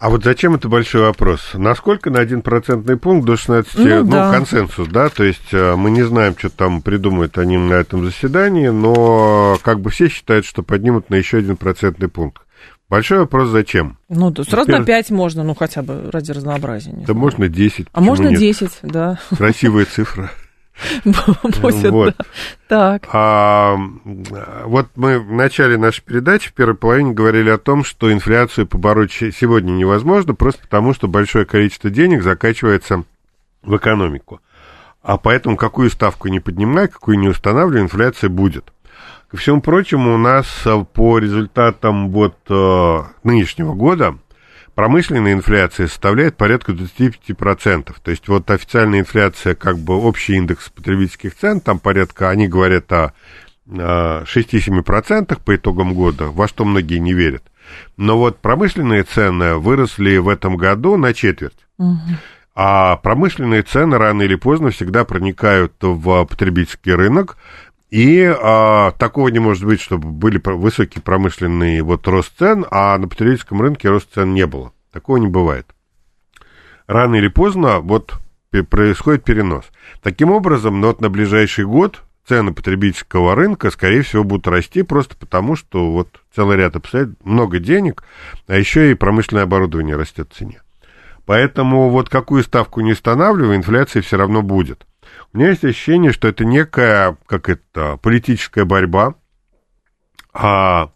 [0.00, 1.50] А вот зачем это большой вопрос?
[1.52, 4.32] Насколько на один процентный пункт до 16, ну, ну да.
[4.32, 8.68] консенсус, да, то есть э, мы не знаем, что там придумают они на этом заседании,
[8.68, 12.40] но как бы все считают, что поднимут на еще один процентный пункт.
[12.90, 13.96] Большой вопрос, зачем?
[14.08, 14.80] Ну, да, сразу Теперь...
[14.80, 16.92] на 5 можно, ну, хотя бы ради разнообразия.
[17.06, 17.86] Да можно 10.
[17.92, 18.40] А можно нет?
[18.40, 19.20] 10, да.
[19.30, 20.32] Красивая цифра.
[21.04, 22.16] Будет, вот.
[22.68, 22.98] да.
[22.98, 23.08] Так.
[23.12, 23.76] А,
[24.64, 29.12] вот мы в начале нашей передачи, в первой половине, говорили о том, что инфляцию побороть
[29.12, 33.04] сегодня невозможно, просто потому что большое количество денег закачивается
[33.62, 34.40] в экономику.
[35.02, 38.72] А поэтому какую ставку не поднимай, какую не устанавливай, инфляция будет.
[39.30, 40.46] Ко всему прочему, у нас
[40.92, 44.18] по результатам вот э, нынешнего года
[44.74, 47.94] промышленная инфляция составляет порядка 25%.
[48.02, 52.90] То есть вот официальная инфляция, как бы общий индекс потребительских цен, там порядка, они говорят
[52.92, 53.12] о
[53.68, 57.44] 6-7% по итогам года, во что многие не верят.
[57.96, 61.66] Но вот промышленные цены выросли в этом году на четверть.
[61.78, 61.98] Угу.
[62.54, 67.36] А промышленные цены рано или поздно всегда проникают в потребительский рынок.
[67.90, 73.08] И а, такого не может быть, чтобы были высокие промышленные вот рост цен, а на
[73.08, 74.72] потребительском рынке рост цен не было.
[74.92, 75.66] Такого не бывает.
[76.86, 78.14] Рано или поздно вот
[78.68, 79.64] происходит перенос.
[80.02, 85.16] Таким образом, ну, вот на ближайший год цены потребительского рынка, скорее всего, будут расти просто
[85.16, 88.04] потому, что вот целый ряд обстоятельств, много денег,
[88.46, 90.62] а еще и промышленное оборудование растет в цене.
[91.26, 94.86] Поэтому вот какую ставку не устанавливаю, инфляция все равно будет.
[95.32, 99.14] У меня есть ощущение, что это некая, как это, политическая борьба,
[100.32, 100.90] а,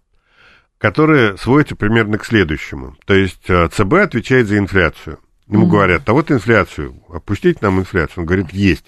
[0.79, 2.97] которая сводится примерно к следующему.
[3.07, 5.18] То есть э, ЦБ отвечает за инфляцию.
[5.47, 5.70] Ему mm-hmm.
[5.70, 8.23] говорят, а вот инфляцию, опустить нам инфляцию.
[8.23, 8.87] Он говорит, есть.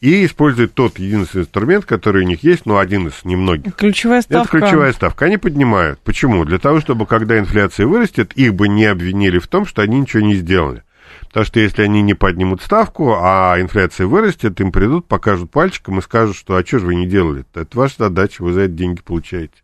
[0.00, 3.74] И использует тот единственный инструмент, который у них есть, но один из немногих.
[3.74, 4.56] Ключевая ставка.
[4.56, 5.24] Это ключевая ставка.
[5.24, 6.00] Они поднимают.
[6.00, 6.44] Почему?
[6.44, 10.22] Для того, чтобы, когда инфляция вырастет, их бы не обвинили в том, что они ничего
[10.22, 10.84] не сделали.
[11.28, 16.02] Потому что если они не поднимут ставку, а инфляция вырастет, им придут, покажут пальчиком и
[16.02, 17.62] скажут, что а что же вы не делали -то?
[17.62, 19.54] Это ваша задача, вы за это деньги получаете.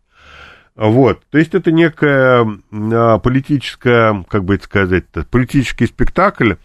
[0.75, 6.55] Вот, то есть это некая а, политическая, как бы это сказать, политический спектакль,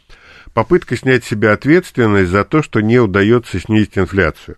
[0.53, 4.57] попытка снять с себя ответственность за то, что не удается снизить инфляцию.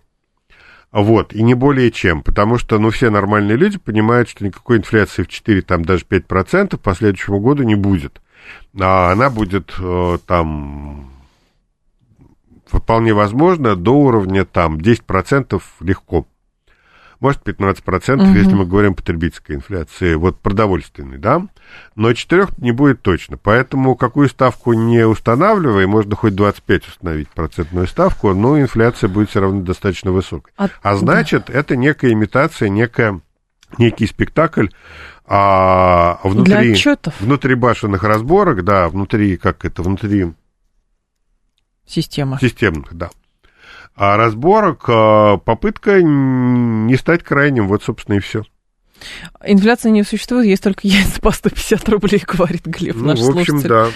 [0.91, 5.23] Вот, и не более чем, потому что, ну, все нормальные люди понимают, что никакой инфляции
[5.23, 8.22] в 4, там, даже 5% по следующему году не будет
[8.79, 11.11] а она будет э, там
[12.65, 16.25] вполне возможно до уровня там 10% легко.
[17.19, 18.37] Может, 15%, угу.
[18.37, 21.47] если мы говорим о потребительской инфляции, вот продовольственной, да?
[21.95, 23.37] Но 4 не будет точно.
[23.37, 29.39] Поэтому какую ставку не устанавливай, можно хоть 25 установить процентную ставку, но инфляция будет все
[29.39, 30.51] равно достаточно высокой.
[30.57, 31.53] А, а значит, да.
[31.53, 33.21] это некая имитация, некая,
[33.77, 34.67] некий спектакль,
[35.35, 36.75] а внутри,
[37.19, 40.31] внутри башенных разборок, да, внутри, как это, внутри...
[41.87, 42.37] Система.
[42.39, 43.09] Системных, да.
[43.95, 48.43] А разборок, а, попытка не стать крайним, вот, собственно, и все.
[49.43, 53.59] Инфляции не существует, есть только яйца по 150 рублей, говорит Глеб, ну, наш в общем,
[53.59, 53.69] слушатель.
[53.69, 53.87] да.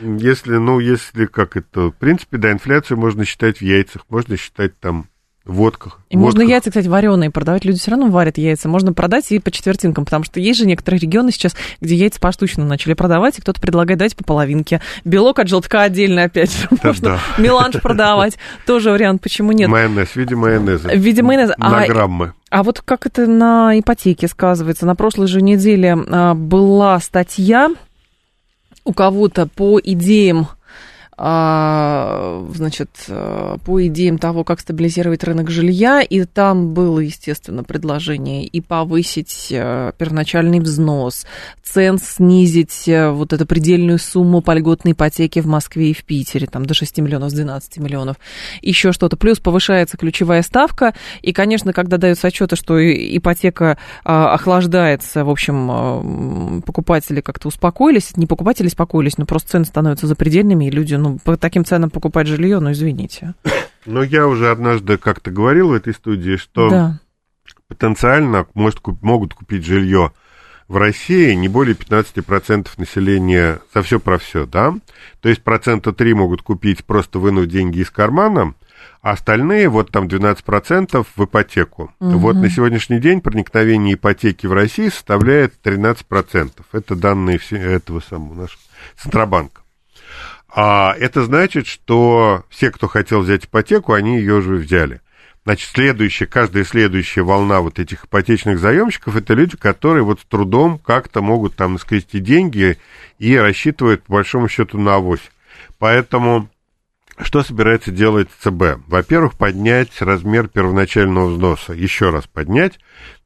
[0.00, 4.78] Если, ну, если как это, в принципе, да, инфляцию можно считать в яйцах, можно считать
[4.80, 5.08] там
[5.46, 6.00] водках.
[6.10, 6.34] И водках.
[6.38, 7.64] можно яйца, кстати, вареные продавать.
[7.64, 8.68] Люди все равно варят яйца.
[8.68, 12.64] Можно продать и по четвертинкам, потому что есть же некоторые регионы сейчас, где яйца поштучно
[12.64, 14.80] начали продавать, и кто-то предлагает дать по половинке.
[15.04, 16.56] Белок от желтка отдельно опять.
[16.76, 17.42] Да, можно да.
[17.42, 18.36] меланж продавать.
[18.66, 19.68] Тоже вариант, почему нет.
[19.68, 20.88] Майонез, в виде майонеза.
[20.88, 21.54] В виде майонеза.
[21.58, 22.32] На а, граммы.
[22.50, 24.84] А вот как это на ипотеке сказывается?
[24.84, 27.70] На прошлой же неделе а, была статья
[28.84, 30.48] у кого-то по идеям
[31.18, 38.60] значит, э, по идеям того, как стабилизировать рынок жилья, и там было, естественно, предложение и
[38.60, 41.26] повысить э, первоначальный взнос,
[41.62, 46.46] цен снизить э, вот эту предельную сумму по льготной ипотеке в Москве и в Питере,
[46.46, 48.16] там до 6 миллионов, с 12 миллионов,
[48.60, 49.16] еще что-то.
[49.16, 56.62] Плюс повышается ключевая ставка, и, конечно, когда даются отчеты, что ипотека а, охлаждается, в общем,
[56.66, 61.18] покупатели как-то успокоились, не покупатели успокоились, но просто цены становятся запредельными, и люди, ну, ну,
[61.18, 63.34] по таким ценам покупать жилье, ну, извините.
[63.84, 67.00] Но я уже однажды как-то говорил в этой студии, что да.
[67.68, 70.12] потенциально может, могут купить жилье
[70.68, 74.74] в России не более 15% населения за все про все, да?
[75.20, 78.54] То есть процента 3 могут купить, просто вынув деньги из кармана,
[79.00, 81.92] а остальные, вот там 12% в ипотеку.
[82.00, 82.18] Угу.
[82.18, 86.50] Вот на сегодняшний день проникновение ипотеки в России составляет 13%.
[86.72, 88.60] Это данные этого самого нашего
[88.96, 89.60] Центробанка.
[90.58, 95.02] А это значит, что все, кто хотел взять ипотеку, они ее уже взяли.
[95.44, 100.78] Значит, следующая, каждая следующая волна вот этих ипотечных заемщиков это люди, которые вот с трудом
[100.78, 102.78] как-то могут там скрести деньги
[103.18, 105.30] и рассчитывают, по большому счету, на авось.
[105.78, 106.48] Поэтому
[107.18, 108.86] что собирается делать ЦБ?
[108.86, 112.78] Во-первых, поднять размер первоначального взноса, еще раз поднять,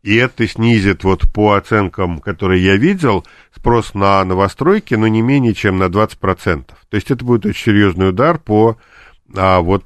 [0.03, 5.55] и это снизит вот по оценкам, которые я видел, спрос на новостройки, но не менее
[5.55, 6.64] чем на 20%.
[6.66, 8.79] То есть это будет очень серьезный удар по
[9.37, 9.85] а, вот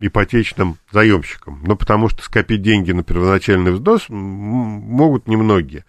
[0.00, 1.60] ипотечным заемщикам.
[1.64, 5.84] Ну, потому что скопить деньги на первоначальный взнос могут немногие.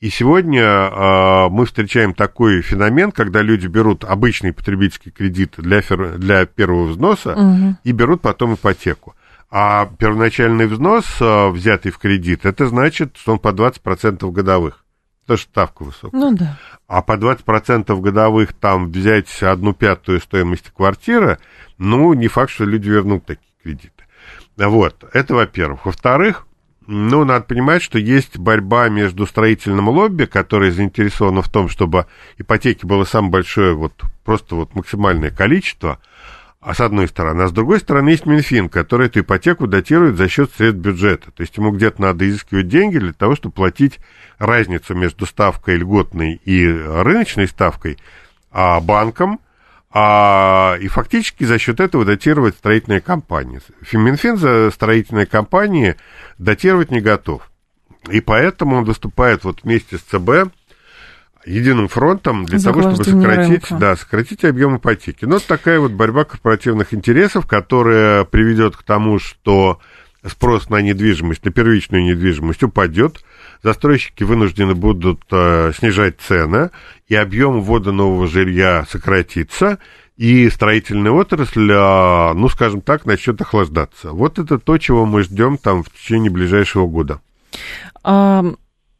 [0.00, 6.18] И сегодня э, мы встречаем такой феномен, когда люди берут обычный потребительский кредит для, фер...
[6.18, 7.76] для первого взноса угу.
[7.84, 9.14] и берут потом ипотеку.
[9.48, 14.84] А первоначальный взнос, э, взятый в кредит, это значит, что он по 20% годовых.
[15.22, 16.20] Потому что ставка высокая.
[16.20, 16.58] Ну да.
[16.88, 21.38] А по 20% годовых там взять одну пятую стоимости квартиры,
[21.78, 24.04] ну, не факт, что люди вернут такие кредиты.
[24.56, 25.86] Вот, это во-первых.
[25.86, 26.46] Во-вторых,
[26.86, 32.06] ну, надо понимать, что есть борьба между строительным лобби, которое заинтересовано в том, чтобы
[32.38, 33.92] ипотеки было самое большое, вот
[34.24, 36.00] просто вот максимальное количество,
[36.60, 37.42] а с одной стороны.
[37.42, 41.30] А с другой стороны есть Минфин, который эту ипотеку датирует за счет средств бюджета.
[41.30, 43.98] То есть ему где-то надо изыскивать деньги для того, чтобы платить
[44.38, 47.98] разницу между ставкой льготной и рыночной ставкой
[48.50, 49.40] а банкам–
[49.94, 53.60] а, и фактически за счет этого датировать строительные компании.
[53.92, 55.96] Минфин за строительные компании
[56.38, 57.50] датировать не готов.
[58.10, 60.52] И поэтому он выступает вот вместе с ЦБ
[61.44, 65.24] единым фронтом для того, чтобы сократить, да, сократить объем ипотеки.
[65.24, 69.80] Но это такая вот борьба корпоративных интересов, которая приведет к тому, что
[70.26, 73.24] спрос на недвижимость, на первичную недвижимость упадет,
[73.62, 76.70] застройщики вынуждены будут э, снижать цены,
[77.06, 79.78] и объем ввода нового жилья сократится,
[80.16, 84.10] и строительная отрасль, э, ну, скажем так, начнет охлаждаться.
[84.12, 87.20] Вот это то, чего мы ждем там в течение ближайшего года.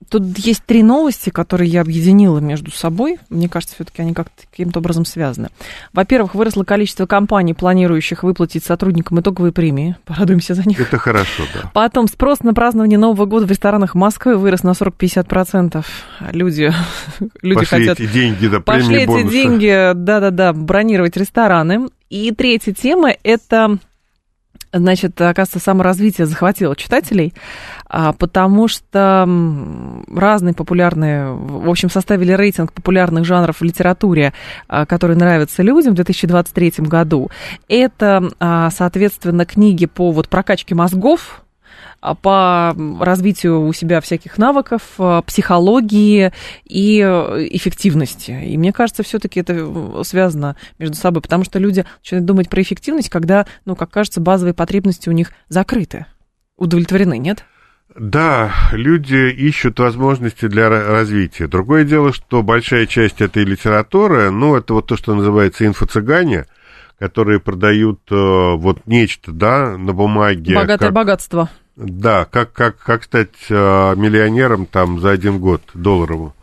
[0.09, 3.19] Тут есть три новости, которые я объединила между собой.
[3.29, 5.49] Мне кажется, все-таки они как-то каким-то образом связаны.
[5.93, 9.97] Во-первых, выросло количество компаний, планирующих выплатить сотрудникам итоговые премии.
[10.05, 10.81] Порадуемся за них.
[10.81, 11.71] Это хорошо, да.
[11.73, 15.85] Потом спрос на празднование Нового года в ресторанах Москвы вырос на 40-50%.
[16.33, 16.73] Люди,
[17.43, 18.01] люди Пошли хотят...
[18.01, 19.33] эти деньги, да, Пошли эти бонусы.
[19.33, 21.89] деньги, да-да-да, бронировать рестораны.
[22.11, 23.79] И третья тема– это
[24.73, 27.35] значит, оказывается, саморазвитие захватило читателей,
[27.89, 29.29] а, потому что
[30.09, 34.33] разные популярные, в общем, составили рейтинг популярных жанров в литературе,
[34.69, 37.31] а, которые нравятся людям в 2023 году.
[37.69, 41.42] Это, а, соответственно, книги по вот прокачке мозгов,
[42.21, 46.33] по развитию у себя всяких навыков, а, психологии
[46.65, 48.33] и э, эффективности.
[48.33, 53.09] И мне кажется, все-таки это связано между собой, потому что люди начинают думать про эффективность,
[53.09, 56.07] когда, ну, как кажется, базовые потребности у них закрыты,
[56.57, 57.45] удовлетворены, нет?
[57.95, 61.47] Да, люди ищут возможности для развития.
[61.47, 66.47] Другое дело, что большая часть этой литературы, ну, это вот то, что называется инфо-цыгане,
[66.99, 70.55] которые продают э, вот нечто, да, на бумаге.
[70.55, 70.95] Богатое как...
[70.95, 71.51] богатство.
[71.77, 73.55] Да, как, как, как стать э,
[73.97, 76.35] миллионером там за один год долларовым.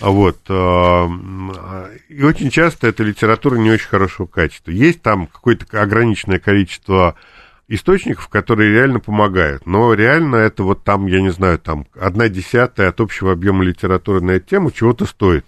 [0.00, 0.38] Вот.
[0.48, 1.06] Э,
[2.08, 4.72] и очень часто эта литература не очень хорошего качества.
[4.72, 7.14] Есть там какое-то ограниченное количество
[7.68, 9.64] источников, которые реально помогают.
[9.64, 14.20] Но реально это вот там, я не знаю, там одна десятая от общего объема литературы
[14.20, 15.46] на эту тему чего-то стоит.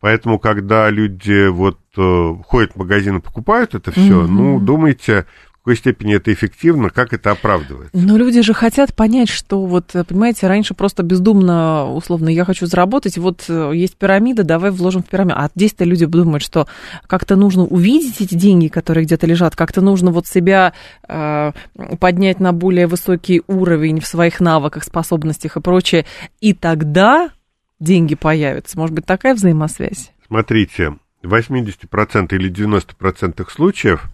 [0.00, 4.26] Поэтому, когда люди вот э, ходят в магазин и покупают это все, mm-hmm.
[4.26, 5.26] ну, думайте,
[5.70, 7.96] какой степени это эффективно, как это оправдывается.
[7.96, 13.18] Но люди же хотят понять, что вот, понимаете, раньше просто бездумно, условно, я хочу заработать,
[13.18, 15.36] вот э, есть пирамида, давай вложим в пирамиду.
[15.38, 16.66] А здесь-то люди думают, что
[17.06, 20.72] как-то нужно увидеть эти деньги, которые где-то лежат, как-то нужно вот себя
[21.08, 21.52] э,
[22.00, 26.04] поднять на более высокий уровень в своих навыках, способностях и прочее,
[26.40, 27.30] и тогда
[27.78, 28.76] деньги появятся.
[28.76, 30.10] Может быть, такая взаимосвязь?
[30.26, 34.10] Смотрите, в 80% или 90% случаев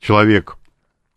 [0.00, 0.57] человек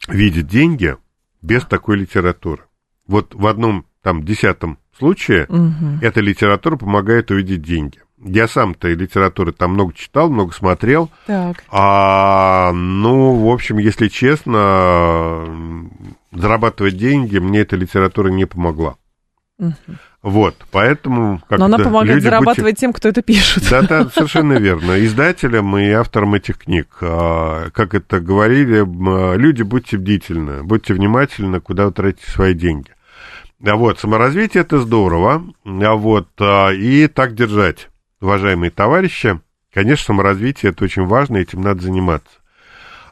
[0.08, 0.98] видит деньги
[1.42, 2.64] без такой литературы.
[3.08, 6.00] Вот в одном там десятом случае угу.
[6.02, 8.00] эта литература помогает увидеть деньги.
[8.24, 11.10] Я сам-то и литературы там много читал, много смотрел.
[11.26, 11.64] Так.
[11.70, 15.90] А, ну, в общем, если честно,
[16.32, 18.98] зарабатывать деньги мне эта литература не помогла.
[19.58, 19.74] Угу.
[20.24, 21.42] Вот, поэтому...
[21.50, 22.80] Как Но она помогает люди зарабатывать будьте...
[22.82, 23.68] тем, кто это пишет.
[23.72, 25.04] Да, да, совершенно верно.
[25.04, 26.90] Издателям и авторам этих книг.
[27.02, 28.86] А, как это говорили,
[29.36, 32.92] люди, будьте бдительны, будьте внимательны, куда вы тратите свои деньги.
[33.66, 35.44] А вот, саморазвитие это здорово.
[35.66, 39.40] А вот, а, и так держать, уважаемые товарищи.
[39.74, 42.30] Конечно, саморазвитие это очень важно, этим надо заниматься.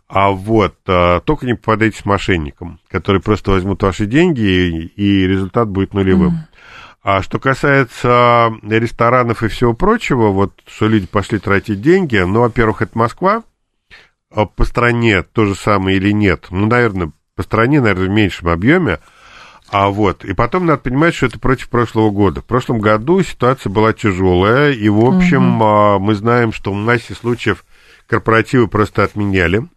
[0.07, 5.70] А вот, а, только не попадайтесь мошенникам, которые просто возьмут ваши деньги, и, и результат
[5.70, 6.34] будет нулевым.
[6.34, 6.49] Mm.
[7.02, 12.82] А что касается ресторанов и всего прочего, вот что люди пошли тратить деньги, ну, во-первых,
[12.82, 13.43] это Москва,
[14.30, 18.50] а по стране то же самое или нет, ну, наверное, по стране, наверное, в меньшем
[18.50, 19.00] объеме,
[19.72, 22.41] а вот, и потом надо понимать, что это против прошлого года.
[22.41, 26.00] В прошлом году ситуация была тяжелая, и, в общем, угу.
[26.00, 27.64] мы знаем, что в массе случаев
[28.08, 29.68] корпоративы просто отменяли.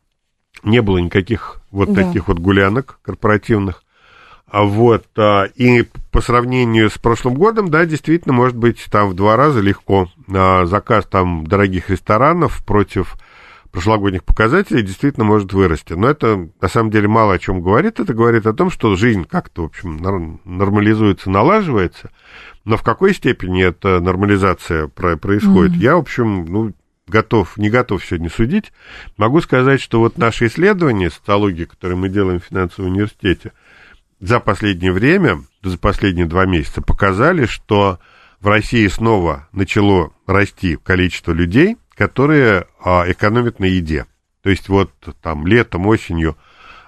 [0.64, 2.04] Не было никаких вот да.
[2.04, 3.84] таких вот гулянок корпоративных.
[4.46, 9.14] А вот, а, и по сравнению с прошлым годом, да, действительно, может быть, там в
[9.14, 13.16] два раза легко а, заказ там дорогих ресторанов против
[13.72, 15.94] прошлогодних показателей действительно может вырасти.
[15.94, 17.98] Но это, на самом деле, мало о чем говорит.
[17.98, 19.96] Это говорит о том, что жизнь как-то, в общем,
[20.44, 22.10] нормализуется, налаживается.
[22.66, 25.82] Но в какой степени эта нормализация происходит, mm-hmm.
[25.82, 26.72] я, в общем, ну,
[27.08, 28.72] готов, не готов сегодня судить.
[29.16, 33.52] Могу сказать, что вот наши исследования социологии, которые мы делаем в финансовом университете,
[34.22, 37.98] за последнее время, за последние два месяца, показали, что
[38.40, 44.06] в России снова начало расти количество людей, которые а, экономят на еде.
[44.42, 46.36] То есть вот там летом, осенью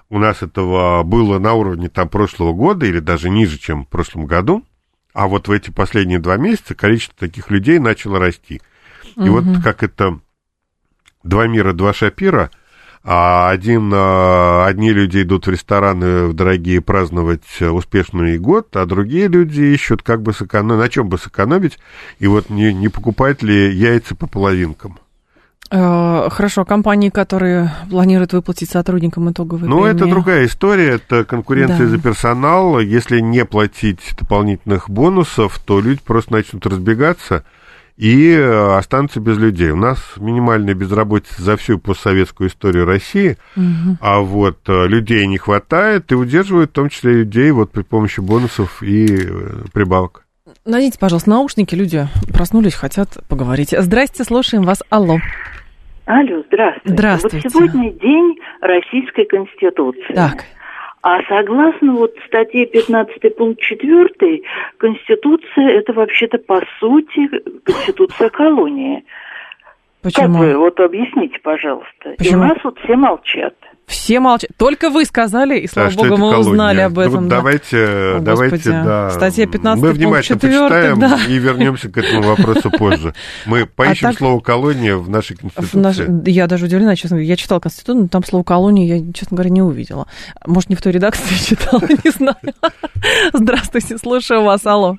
[0.09, 4.27] у нас этого было на уровне там прошлого года или даже ниже, чем в прошлом
[4.27, 4.65] году,
[5.13, 8.61] а вот в эти последние два месяца количество таких людей начало расти.
[9.17, 9.41] И угу.
[9.41, 10.21] вот как это
[11.23, 12.49] два мира, два шапира–
[13.07, 19.27] а один, а, одни люди идут в рестораны в дорогие праздновать успешный год, а другие
[19.27, 21.77] люди ищут, как бы сэкономить, на чем бы сэкономить,
[22.17, 24.97] и вот не, не покупать ли яйца по половинкам.
[25.69, 31.87] Э, хорошо, компании, которые планируют выплатить сотрудникам итоговые Ну, это другая история, это конкуренция да.
[31.87, 32.79] за персонал.
[32.79, 37.43] Если не платить дополнительных бонусов, то люди просто начнут разбегаться–
[37.97, 39.71] и э, останутся без людей.
[39.71, 43.97] У нас минимальная безработица за всю постсоветскую историю России, угу.
[44.01, 48.19] а вот э, людей не хватает и удерживают в том числе людей вот при помощи
[48.19, 50.25] бонусов и э, прибавок.
[50.65, 53.73] Найдите, пожалуйста, наушники, люди проснулись, хотят поговорить.
[53.77, 54.81] Здрасте, слушаем вас.
[54.89, 55.19] Алло.
[56.05, 56.93] Алло, здравствуйте.
[56.93, 57.49] Здравствуйте.
[57.53, 60.13] Вот сегодня день Российской Конституции.
[60.13, 60.45] Так.
[61.07, 64.41] А согласно вот статье 15 пункт 4,
[64.79, 67.27] Конституция это вообще-то по сути
[67.63, 69.05] Конституция колонии.
[70.01, 70.33] Почему?
[70.33, 72.15] Как вы, вот объясните, пожалуйста.
[72.17, 72.31] Почему?
[72.31, 73.53] И у нас вот все молчат.
[73.87, 74.49] Все молчат.
[74.57, 77.25] Только вы сказали, и слава да, богу, мы узнали об этом.
[77.25, 77.37] Ну, да.
[77.37, 79.11] Давайте, О, давайте, да.
[79.11, 81.19] Статья 15 Мы внимательно 4, почитаем да.
[81.27, 83.13] и вернемся к этому вопросу позже.
[83.45, 85.77] Мы а поищем а так, слово колония в нашей Конституции.
[85.77, 85.97] В наш...
[86.25, 87.27] Я даже удивлена, честно говоря.
[87.27, 90.07] Я читала Конституцию, но там слово колония я, честно говоря, не увидела.
[90.45, 92.37] Может, не в той редакции читала, не знаю.
[93.33, 94.65] Здравствуйте, слушаю вас.
[94.65, 94.97] Алло.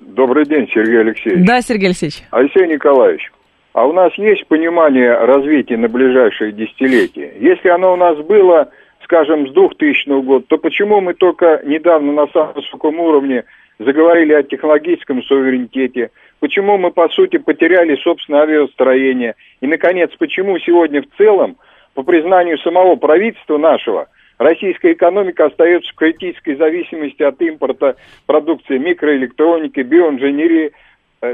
[0.00, 1.46] Добрый день, Сергей Алексеевич.
[1.46, 2.22] Да, Сергей Алексеевич.
[2.30, 3.30] Алексей Николаевич.
[3.72, 7.32] А у нас есть понимание развития на ближайшие десятилетия?
[7.38, 8.70] Если оно у нас было,
[9.04, 13.44] скажем, с 2000 года, то почему мы только недавно на самом высоком уровне
[13.78, 16.10] заговорили о технологическом суверенитете?
[16.40, 19.36] Почему мы, по сути, потеряли собственное авиастроение?
[19.62, 21.56] И, наконец, почему сегодня в целом,
[21.94, 27.96] по признанию самого правительства нашего, российская экономика остается в критической зависимости от импорта
[28.26, 30.72] продукции микроэлектроники, биоинженерии,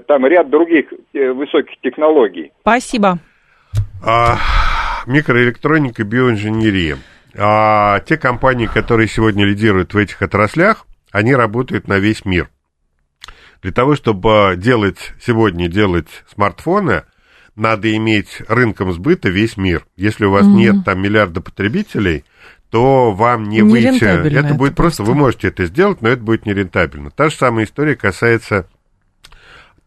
[0.06, 2.52] там ряд других э, высоких технологий.
[2.60, 3.18] Спасибо.
[4.02, 4.38] А,
[5.06, 6.98] микроэлектроника, биоинженерия.
[7.36, 12.50] А, те компании, которые сегодня лидируют в этих отраслях, они работают на весь мир.
[13.62, 17.02] Для того, чтобы делать сегодня делать смартфоны,
[17.56, 19.84] надо иметь рынком сбыта весь мир.
[19.96, 22.24] Если у вас mm нет там миллиарда потребителей,
[22.70, 24.04] то вам не, не выйти.
[24.04, 27.10] Это, это будет просто, вы можете это сделать, но это будет нерентабельно.
[27.10, 28.68] Та же самая история касается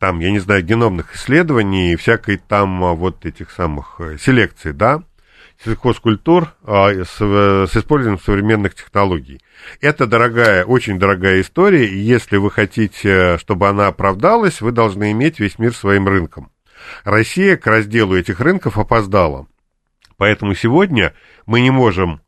[0.02, 4.74] там, я не знаю, геномных исследований и всякой там а, вот этих самых э, селекций,
[4.74, 5.04] да,
[5.64, 9.40] сельхозкультур а, с, э, с использованием современных технологий.
[9.80, 15.40] Это дорогая, очень дорогая история, и если вы хотите, чтобы она оправдалась, вы должны иметь
[15.40, 16.52] весь мир своим рынком.
[17.04, 19.46] Россия к разделу этих рынков опоздала.
[20.18, 21.14] Поэтому сегодня
[21.46, 22.22] мы не можем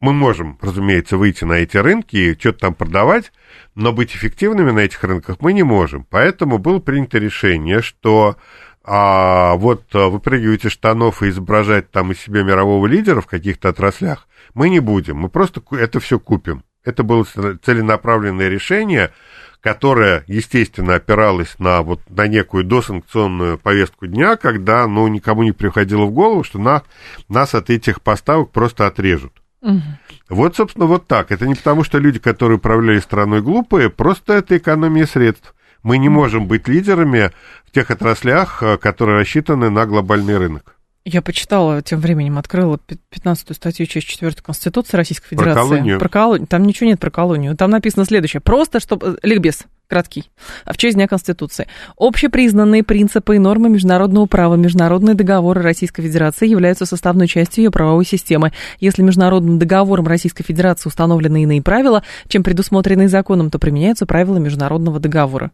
[0.00, 3.32] мы можем, разумеется, выйти на эти рынки и что-то там продавать,
[3.78, 6.04] но быть эффективными на этих рынках мы не можем.
[6.10, 8.36] Поэтому было принято решение, что
[8.82, 13.68] а, вот а, выпрыгивать из штанов и изображать там из себя мирового лидера в каких-то
[13.68, 15.18] отраслях мы не будем.
[15.18, 16.64] Мы просто это все купим.
[16.82, 19.12] Это было целенаправленное решение,
[19.60, 26.04] которое, естественно, опиралось на, вот, на некую досанкционную повестку дня, когда ну, никому не приходило
[26.04, 26.82] в голову, что на,
[27.28, 29.34] нас от этих поставок просто отрежут.
[29.60, 29.82] Угу.
[30.30, 31.32] Вот, собственно, вот так.
[31.32, 35.54] Это не потому, что люди, которые управляли страной, глупые, просто это экономия средств.
[35.82, 37.30] Мы не можем быть лидерами
[37.64, 40.76] в тех отраслях, э, которые рассчитаны на глобальный рынок.
[41.04, 45.54] Я почитала, тем временем открыла 15 статью, часть 4 Конституции Российской Федерации.
[45.54, 45.98] Про колонию.
[45.98, 46.46] Про колонию.
[46.46, 47.56] Там ничего нет про колонию.
[47.56, 48.40] Там написано следующее.
[48.40, 49.18] Просто, чтобы...
[49.22, 50.30] Ликбез краткий,
[50.66, 51.66] в честь Дня Конституции.
[51.96, 58.04] Общепризнанные принципы и нормы международного права, международные договоры Российской Федерации являются составной частью ее правовой
[58.04, 58.52] системы.
[58.80, 65.00] Если международным договором Российской Федерации установлены иные правила, чем предусмотренные законом, то применяются правила международного
[65.00, 65.50] договора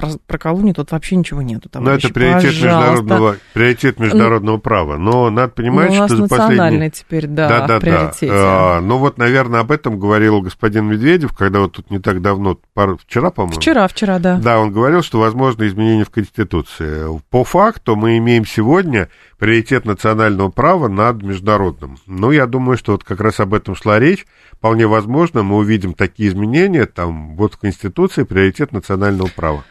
[0.00, 1.68] про, про колонию тут вообще ничего нету.
[1.74, 4.96] Но это приоритет международного, приоритет международного права.
[4.96, 6.90] Но надо понимать, ну, у нас что за последние...
[6.90, 8.28] теперь, да, да, да, приоритете.
[8.28, 8.76] Да.
[8.76, 12.58] А, ну вот, наверное, об этом говорил господин Медведев, когда вот тут не так давно,
[12.72, 12.96] пар...
[12.96, 13.60] вчера, по-моему?
[13.60, 14.36] Вчера, вчера, да.
[14.36, 17.06] Да, он говорил, что возможно изменения в Конституции.
[17.28, 19.08] По факту мы имеем сегодня
[19.40, 21.96] приоритет национального права над международным.
[22.06, 24.26] Ну, я думаю, что вот как раз об этом шла речь.
[24.52, 29.64] Вполне возможно, мы увидим такие изменения, там, вот в Конституции приоритет национального права.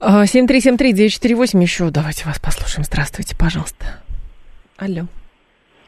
[0.00, 2.84] 7373948 еще давайте вас послушаем.
[2.84, 4.00] Здравствуйте, пожалуйста.
[4.76, 5.06] Алло.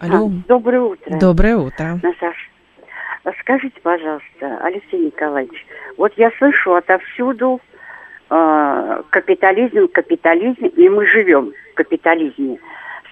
[0.01, 0.27] Алло.
[0.27, 1.19] А, доброе утро.
[1.19, 2.01] Доброе утро.
[2.03, 5.65] Наташа, скажите, пожалуйста, Алексей Николаевич,
[5.97, 7.61] вот я слышу отовсюду
[8.31, 12.59] э, капитализм, капитализм, и мы живем в капитализме.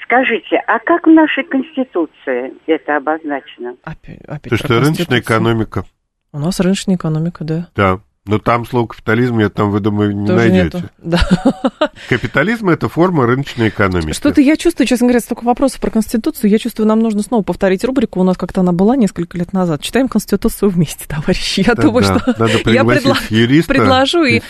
[0.07, 3.75] Скажите, а как в нашей Конституции это обозначено?
[3.83, 5.85] Опять, опять То, что рыночная экономика.
[6.33, 7.69] У нас рыночная экономика, да.
[7.75, 8.01] Да.
[8.27, 10.77] Но там слово капитализм, я там, вы, думаю, не Тоже найдете.
[10.79, 10.89] Нету.
[10.99, 11.21] Да.
[12.09, 14.13] Капитализм– это форма рыночной экономики.
[14.13, 16.51] Что-то я чувствую, честно говоря, столько вопросов про Конституцию.
[16.51, 18.21] Я чувствую, нам нужно снова повторить рубрику.
[18.21, 19.81] У нас как-то она была несколько лет назад.
[19.81, 21.61] Читаем Конституцию вместе, товарищи.
[21.67, 22.19] Я Да, думаю, да.
[22.19, 24.41] что Надо я пригласить предла- юриста предложу и...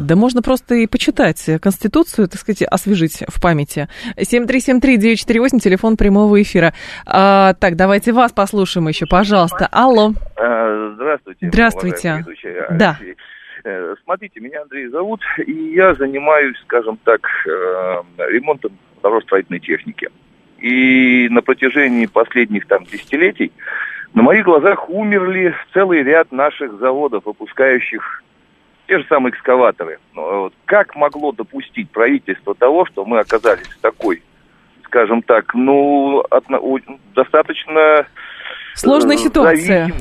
[0.00, 3.88] Да можно просто и почитать Конституцию, так сказать, освежить в памяти.
[4.16, 6.72] 7373948, телефон прямого эфира.
[7.06, 9.66] А, так, давайте вас послушаем еще, пожалуйста.
[9.72, 10.12] Алло.
[10.36, 11.48] А, Здравствуйте.
[11.48, 12.26] Здравствуйте.
[12.70, 12.98] Да.
[13.08, 13.16] Алексей.
[13.64, 20.08] Э, Смотрите, меня Андрей зовут, и я занимаюсь, скажем так, э, ремонтом дорожно-строительной техники.
[20.58, 23.52] И на протяжении последних там десятилетий
[24.14, 28.24] на моих глазах умерли целый ряд наших заводов, выпускающих
[28.88, 29.98] те же самые экскаваторы.
[30.14, 34.22] Но вот как могло допустить правительство того, что мы оказались в такой,
[34.84, 36.24] скажем так, ну,
[37.14, 37.78] достаточно
[39.18, 39.92] э, ситуация.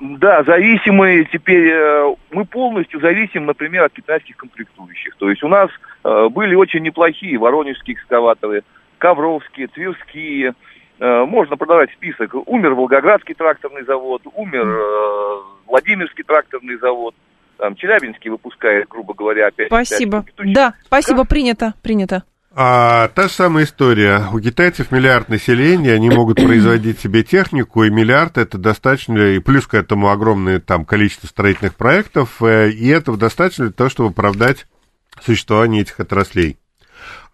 [0.00, 5.16] Да, зависимые теперь, э, мы полностью зависим, например, от китайских комплектующих.
[5.16, 5.70] То есть у нас
[6.04, 8.62] э, были очень неплохие воронежские экскаваторы,
[8.98, 10.54] ковровские, тверские.
[11.00, 12.34] Э, Можно продавать список.
[12.46, 17.14] Умер Волгоградский тракторный завод, умер Владимирский тракторный завод.
[17.56, 19.66] Там Челябинский выпускает, грубо говоря, опять.
[19.66, 20.24] Спасибо.
[20.44, 22.22] Да, спасибо, принято, принято.
[22.60, 24.26] А, та же самая история.
[24.32, 29.68] У китайцев миллиард населения, они могут производить себе технику, и миллиард это достаточно, и плюс
[29.68, 34.66] к этому огромное там количество строительных проектов, э, и этого достаточно для того, чтобы оправдать
[35.24, 36.58] существование этих отраслей.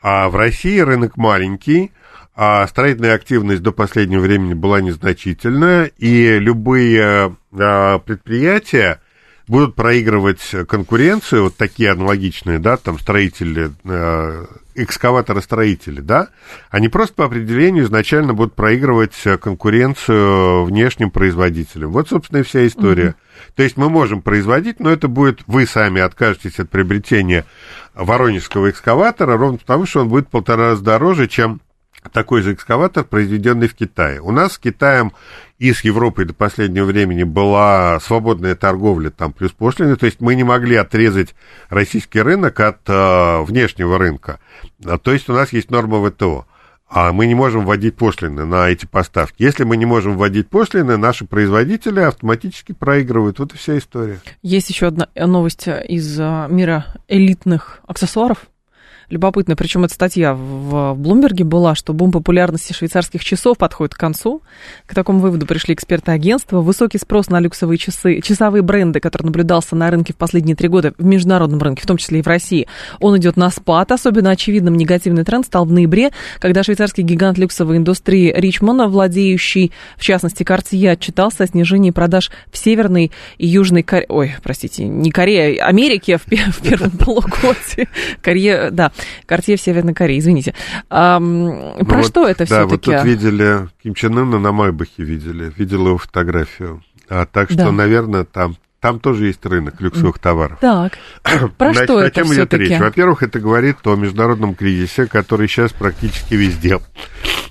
[0.02, 1.92] А в России рынок маленький,
[2.36, 9.00] а строительная активность до последнего времени была незначительная, и любые а, предприятия
[9.48, 14.44] будут проигрывать конкуренцию, вот такие аналогичные, да, там строители, э,
[14.74, 16.28] экскаваторы-строители, да,
[16.70, 21.92] они просто по определению изначально будут проигрывать э, конкуренцию внешним производителям.
[21.92, 23.14] Вот, собственно, и вся история.
[23.56, 27.44] То есть мы можем производить, но это будет, вы сами откажетесь от приобретения
[27.94, 31.60] воронежского экскаватора, ровно потому, что он будет в полтора раза дороже, чем
[32.12, 34.20] такой же экскаватор, произведенный в Китае.
[34.20, 35.12] У нас с Китаем
[35.58, 40.34] и с Европой до последнего времени была свободная торговля, там плюс пошлины, то есть мы
[40.34, 41.34] не могли отрезать
[41.68, 44.40] российский рынок от э, внешнего рынка.
[44.84, 46.46] А, То есть у нас есть норма ВТО.
[46.86, 49.42] А мы не можем вводить пошлины на эти поставки.
[49.42, 53.38] Если мы не можем вводить пошлины, наши производители автоматически проигрывают.
[53.38, 54.20] Вот и вся история.
[54.42, 58.46] Есть еще одна новость из а, мира элитных аксессуаров.
[59.10, 64.42] Любопытно, причем эта статья в Блумберге была, что бум популярности швейцарских часов подходит к концу.
[64.86, 66.60] К такому выводу пришли эксперты агентства.
[66.60, 70.94] Высокий спрос на люксовые часы, часовые бренды, который наблюдался на рынке в последние три года,
[70.96, 72.66] в международном рынке, в том числе и в России,
[73.00, 73.92] он идет на спад.
[73.92, 80.02] Особенно очевидным негативный тренд стал в ноябре, когда швейцарский гигант люксовой индустрии Ричмона, владеющий, в
[80.02, 84.06] частности, Cartier, отчитался о снижении продаж в Северной и Южной Корее.
[84.08, 87.88] Ой, простите, не Корее, а Америке в, в первом полугодии.
[88.22, 88.92] Корее, да,
[89.26, 90.54] Cartier в Северной Корее, извините.
[90.88, 92.92] Про Ну вот, что это Да, вот все-таки?
[92.96, 96.82] тут видели, Ким Чен Ына на Майбахе видели, видела его фотографию.
[97.08, 97.72] А, так что, Да.
[97.72, 100.58] наверное, там, там тоже есть рынок люксовых товаров.
[100.60, 100.98] Так,
[101.58, 102.64] про Значит, что о это чем идет все-таки?
[102.64, 102.80] речь?
[102.80, 106.80] Во-первых, это говорит о международном кризисе, который сейчас практически везде.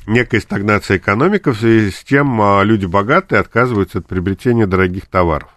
[0.05, 5.49] Некая стагнация экономики, в связи с чем а, люди богатые отказываются от приобретения дорогих товаров.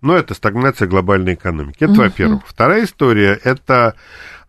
[0.00, 1.76] Но это стагнация глобальной экономики.
[1.84, 2.02] Это, Мгм.
[2.04, 2.42] во-первых.
[2.46, 3.94] Вторая история– это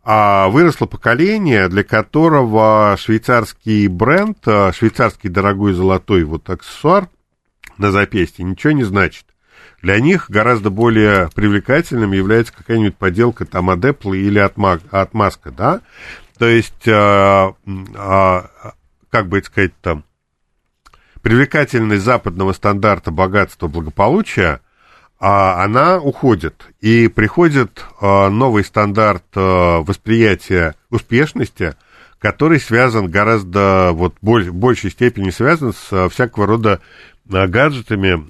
[0.03, 7.07] а выросло поколение, для которого швейцарский бренд, а, швейцарский дорогой золотой вот аксессуар
[7.77, 9.25] на запястье ничего не значит.
[9.81, 15.13] Для них гораздо более привлекательным является какая-нибудь поделка там от Apple или от, Mac, от
[15.13, 15.81] Маска, да?
[16.37, 17.53] То есть, а,
[17.95, 18.73] а,
[19.09, 20.03] как бы это сказать там,
[21.21, 24.61] привлекательность западного стандарта богатства, благополучия–
[25.23, 31.75] она уходит, и приходит а, новый стандарт а, восприятия успешности,
[32.17, 36.81] который связан гораздо, вот, в большей степени связан с а, всякого рода
[37.23, 38.25] гаджетами,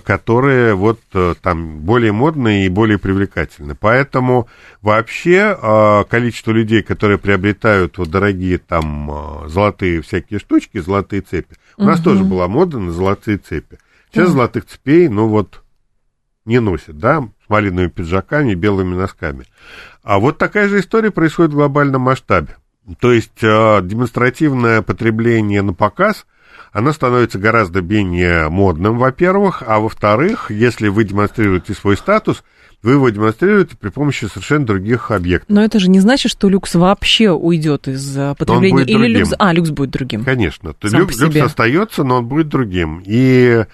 [0.00, 0.98] которые вот
[1.40, 3.76] там более модные и более привлекательны.
[3.76, 4.48] Поэтому
[4.82, 12.00] вообще количество людей, которые приобретают вот дорогие там золотые всякие штучки, золотые цепи, у нас
[12.00, 13.78] тоже была мода на золотые цепи.
[14.10, 15.62] Сейчас золотых цепей, ну вот
[16.44, 19.44] не носят, да, с малиновыми пиджаками и белыми носками.
[20.02, 22.56] А вот такая же история происходит в глобальном масштабе.
[22.98, 26.26] То есть э, демонстративное потребление на показ,
[26.72, 32.44] оно становится гораздо менее модным, во-первых, а во-вторых, если вы демонстрируете свой статус–
[32.82, 35.48] вы его демонстрируете при помощи совершенно других объектов.
[35.50, 38.84] Но это же не значит, что люкс вообще уйдет из э, потребления.
[38.84, 39.18] Или другим.
[39.18, 39.32] люкс.
[39.38, 40.24] А, люкс будет другим.
[40.24, 40.74] Конечно.
[40.82, 43.02] Сам люкс, люкс остается, но он будет другим.
[43.04, 43.66] И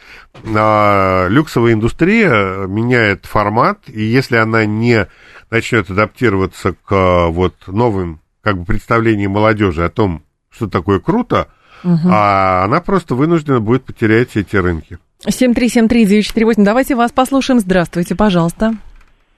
[0.54, 5.06] а, люксовая индустрия меняет формат, и если она не
[5.50, 11.48] начнет адаптироваться к вот новым как бы представлениям молодежи о том, что такое круто,
[11.84, 12.08] угу.
[12.08, 14.98] а она просто вынуждена будет потерять эти рынки.
[15.24, 16.64] 7373948.
[16.64, 17.60] Давайте вас послушаем.
[17.60, 18.74] Здравствуйте, пожалуйста.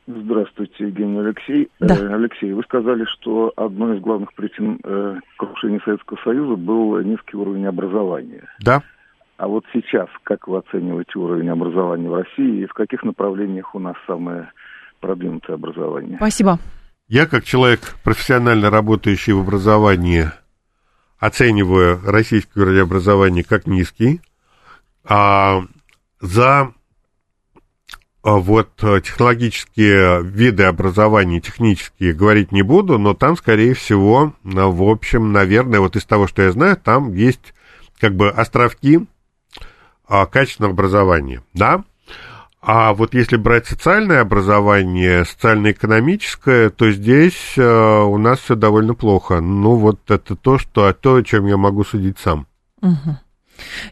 [0.08, 1.70] Здравствуйте, Евгений Алексей.
[1.80, 1.94] Да.
[1.94, 7.36] Э, Алексей, вы сказали, что одной из главных причин э, крушения Советского Союза был низкий
[7.36, 8.44] уровень образования.
[8.60, 8.82] Да.
[9.36, 13.78] А вот сейчас, как вы оцениваете уровень образования в России и в каких направлениях у
[13.78, 14.50] нас самое
[15.00, 16.16] продвинутое образование?
[16.16, 16.58] Спасибо.
[17.06, 20.24] Я, как человек, профессионально работающий в образовании,
[21.18, 24.22] оцениваю российский уровень образования как низкий.
[25.04, 25.60] А
[26.20, 26.72] за
[28.36, 35.32] вот э, технологические виды образования, технические, говорить не буду, но там, скорее всего, в общем,
[35.32, 37.54] наверное, вот из того, что я знаю, там есть
[38.00, 39.06] как бы островки
[40.06, 41.84] а, качественного образования, да?
[42.60, 49.40] А вот если брать социальное образование, социально-экономическое, то здесь э, у нас все довольно плохо.
[49.40, 52.46] Ну, вот это то, что, то, о чем я могу судить сам.
[52.82, 53.16] Угу.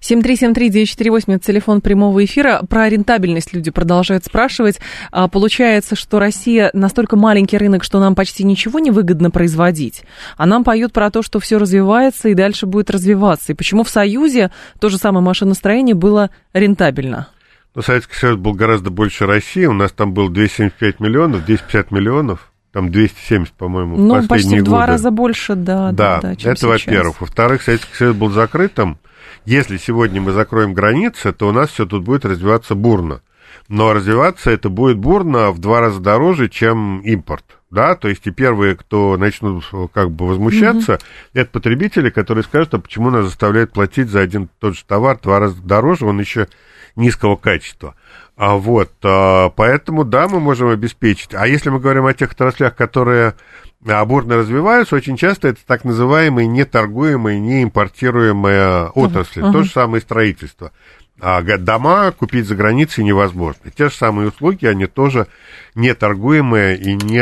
[0.00, 2.62] 7373948 это телефон прямого эфира.
[2.68, 4.78] Про рентабельность люди продолжают спрашивать.
[5.10, 10.02] А, получается, что Россия настолько маленький рынок, что нам почти ничего не выгодно производить.
[10.36, 13.52] А нам поют про то, что все развивается и дальше будет развиваться.
[13.52, 14.50] И почему в Союзе
[14.80, 17.28] то же самое машиностроение было рентабельно?
[17.74, 19.66] Ну, Советский Союз был гораздо больше России.
[19.66, 24.60] У нас там было 275 миллионов, 250 миллионов там 270, по-моему, ну, в последние почти
[24.60, 24.92] в два годы.
[24.92, 25.92] раза больше, да.
[25.92, 27.22] Да, да, да это во-первых.
[27.22, 28.98] Во-вторых, Советский Союз был закрытым,
[29.44, 33.22] если сегодня мы закроем границы, то у нас все тут будет развиваться бурно.
[33.68, 37.44] Но развиваться это будет бурно в два раза дороже, чем импорт.
[37.68, 41.00] Да, то есть и первые, кто начнут как бы возмущаться, mm
[41.34, 45.22] это потребители, которые скажут, а почему нас заставляют платить за один тот же товар в
[45.22, 46.48] два раза дороже, он еще
[46.94, 47.94] низкого качества.
[48.36, 51.34] А вот, а, поэтому, да, мы можем обеспечить.
[51.34, 53.34] А если мы говорим о тех отраслях, которые
[53.80, 59.42] бурно развиваются, очень часто это так называемые неторгуемые, неимпортируемые отрасли.
[59.42, 59.52] Uh-huh.
[59.52, 60.72] То же самое строительство.
[61.18, 63.70] А дома купить за границей невозможно.
[63.74, 65.28] Те же самые услуги, они тоже
[65.74, 67.20] не торгуемые и не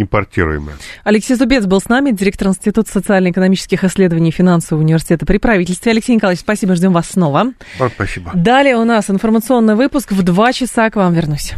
[0.00, 0.76] импортируемые.
[1.04, 5.92] Алексей Зубец был с нами, директор Института социально-экономических исследований финансового университета при правительстве.
[5.92, 7.52] Алексей Николаевич, спасибо, ждем вас снова.
[7.78, 8.30] Вам спасибо.
[8.34, 10.12] Далее у нас информационный выпуск.
[10.12, 11.52] В два часа к вам вернусь.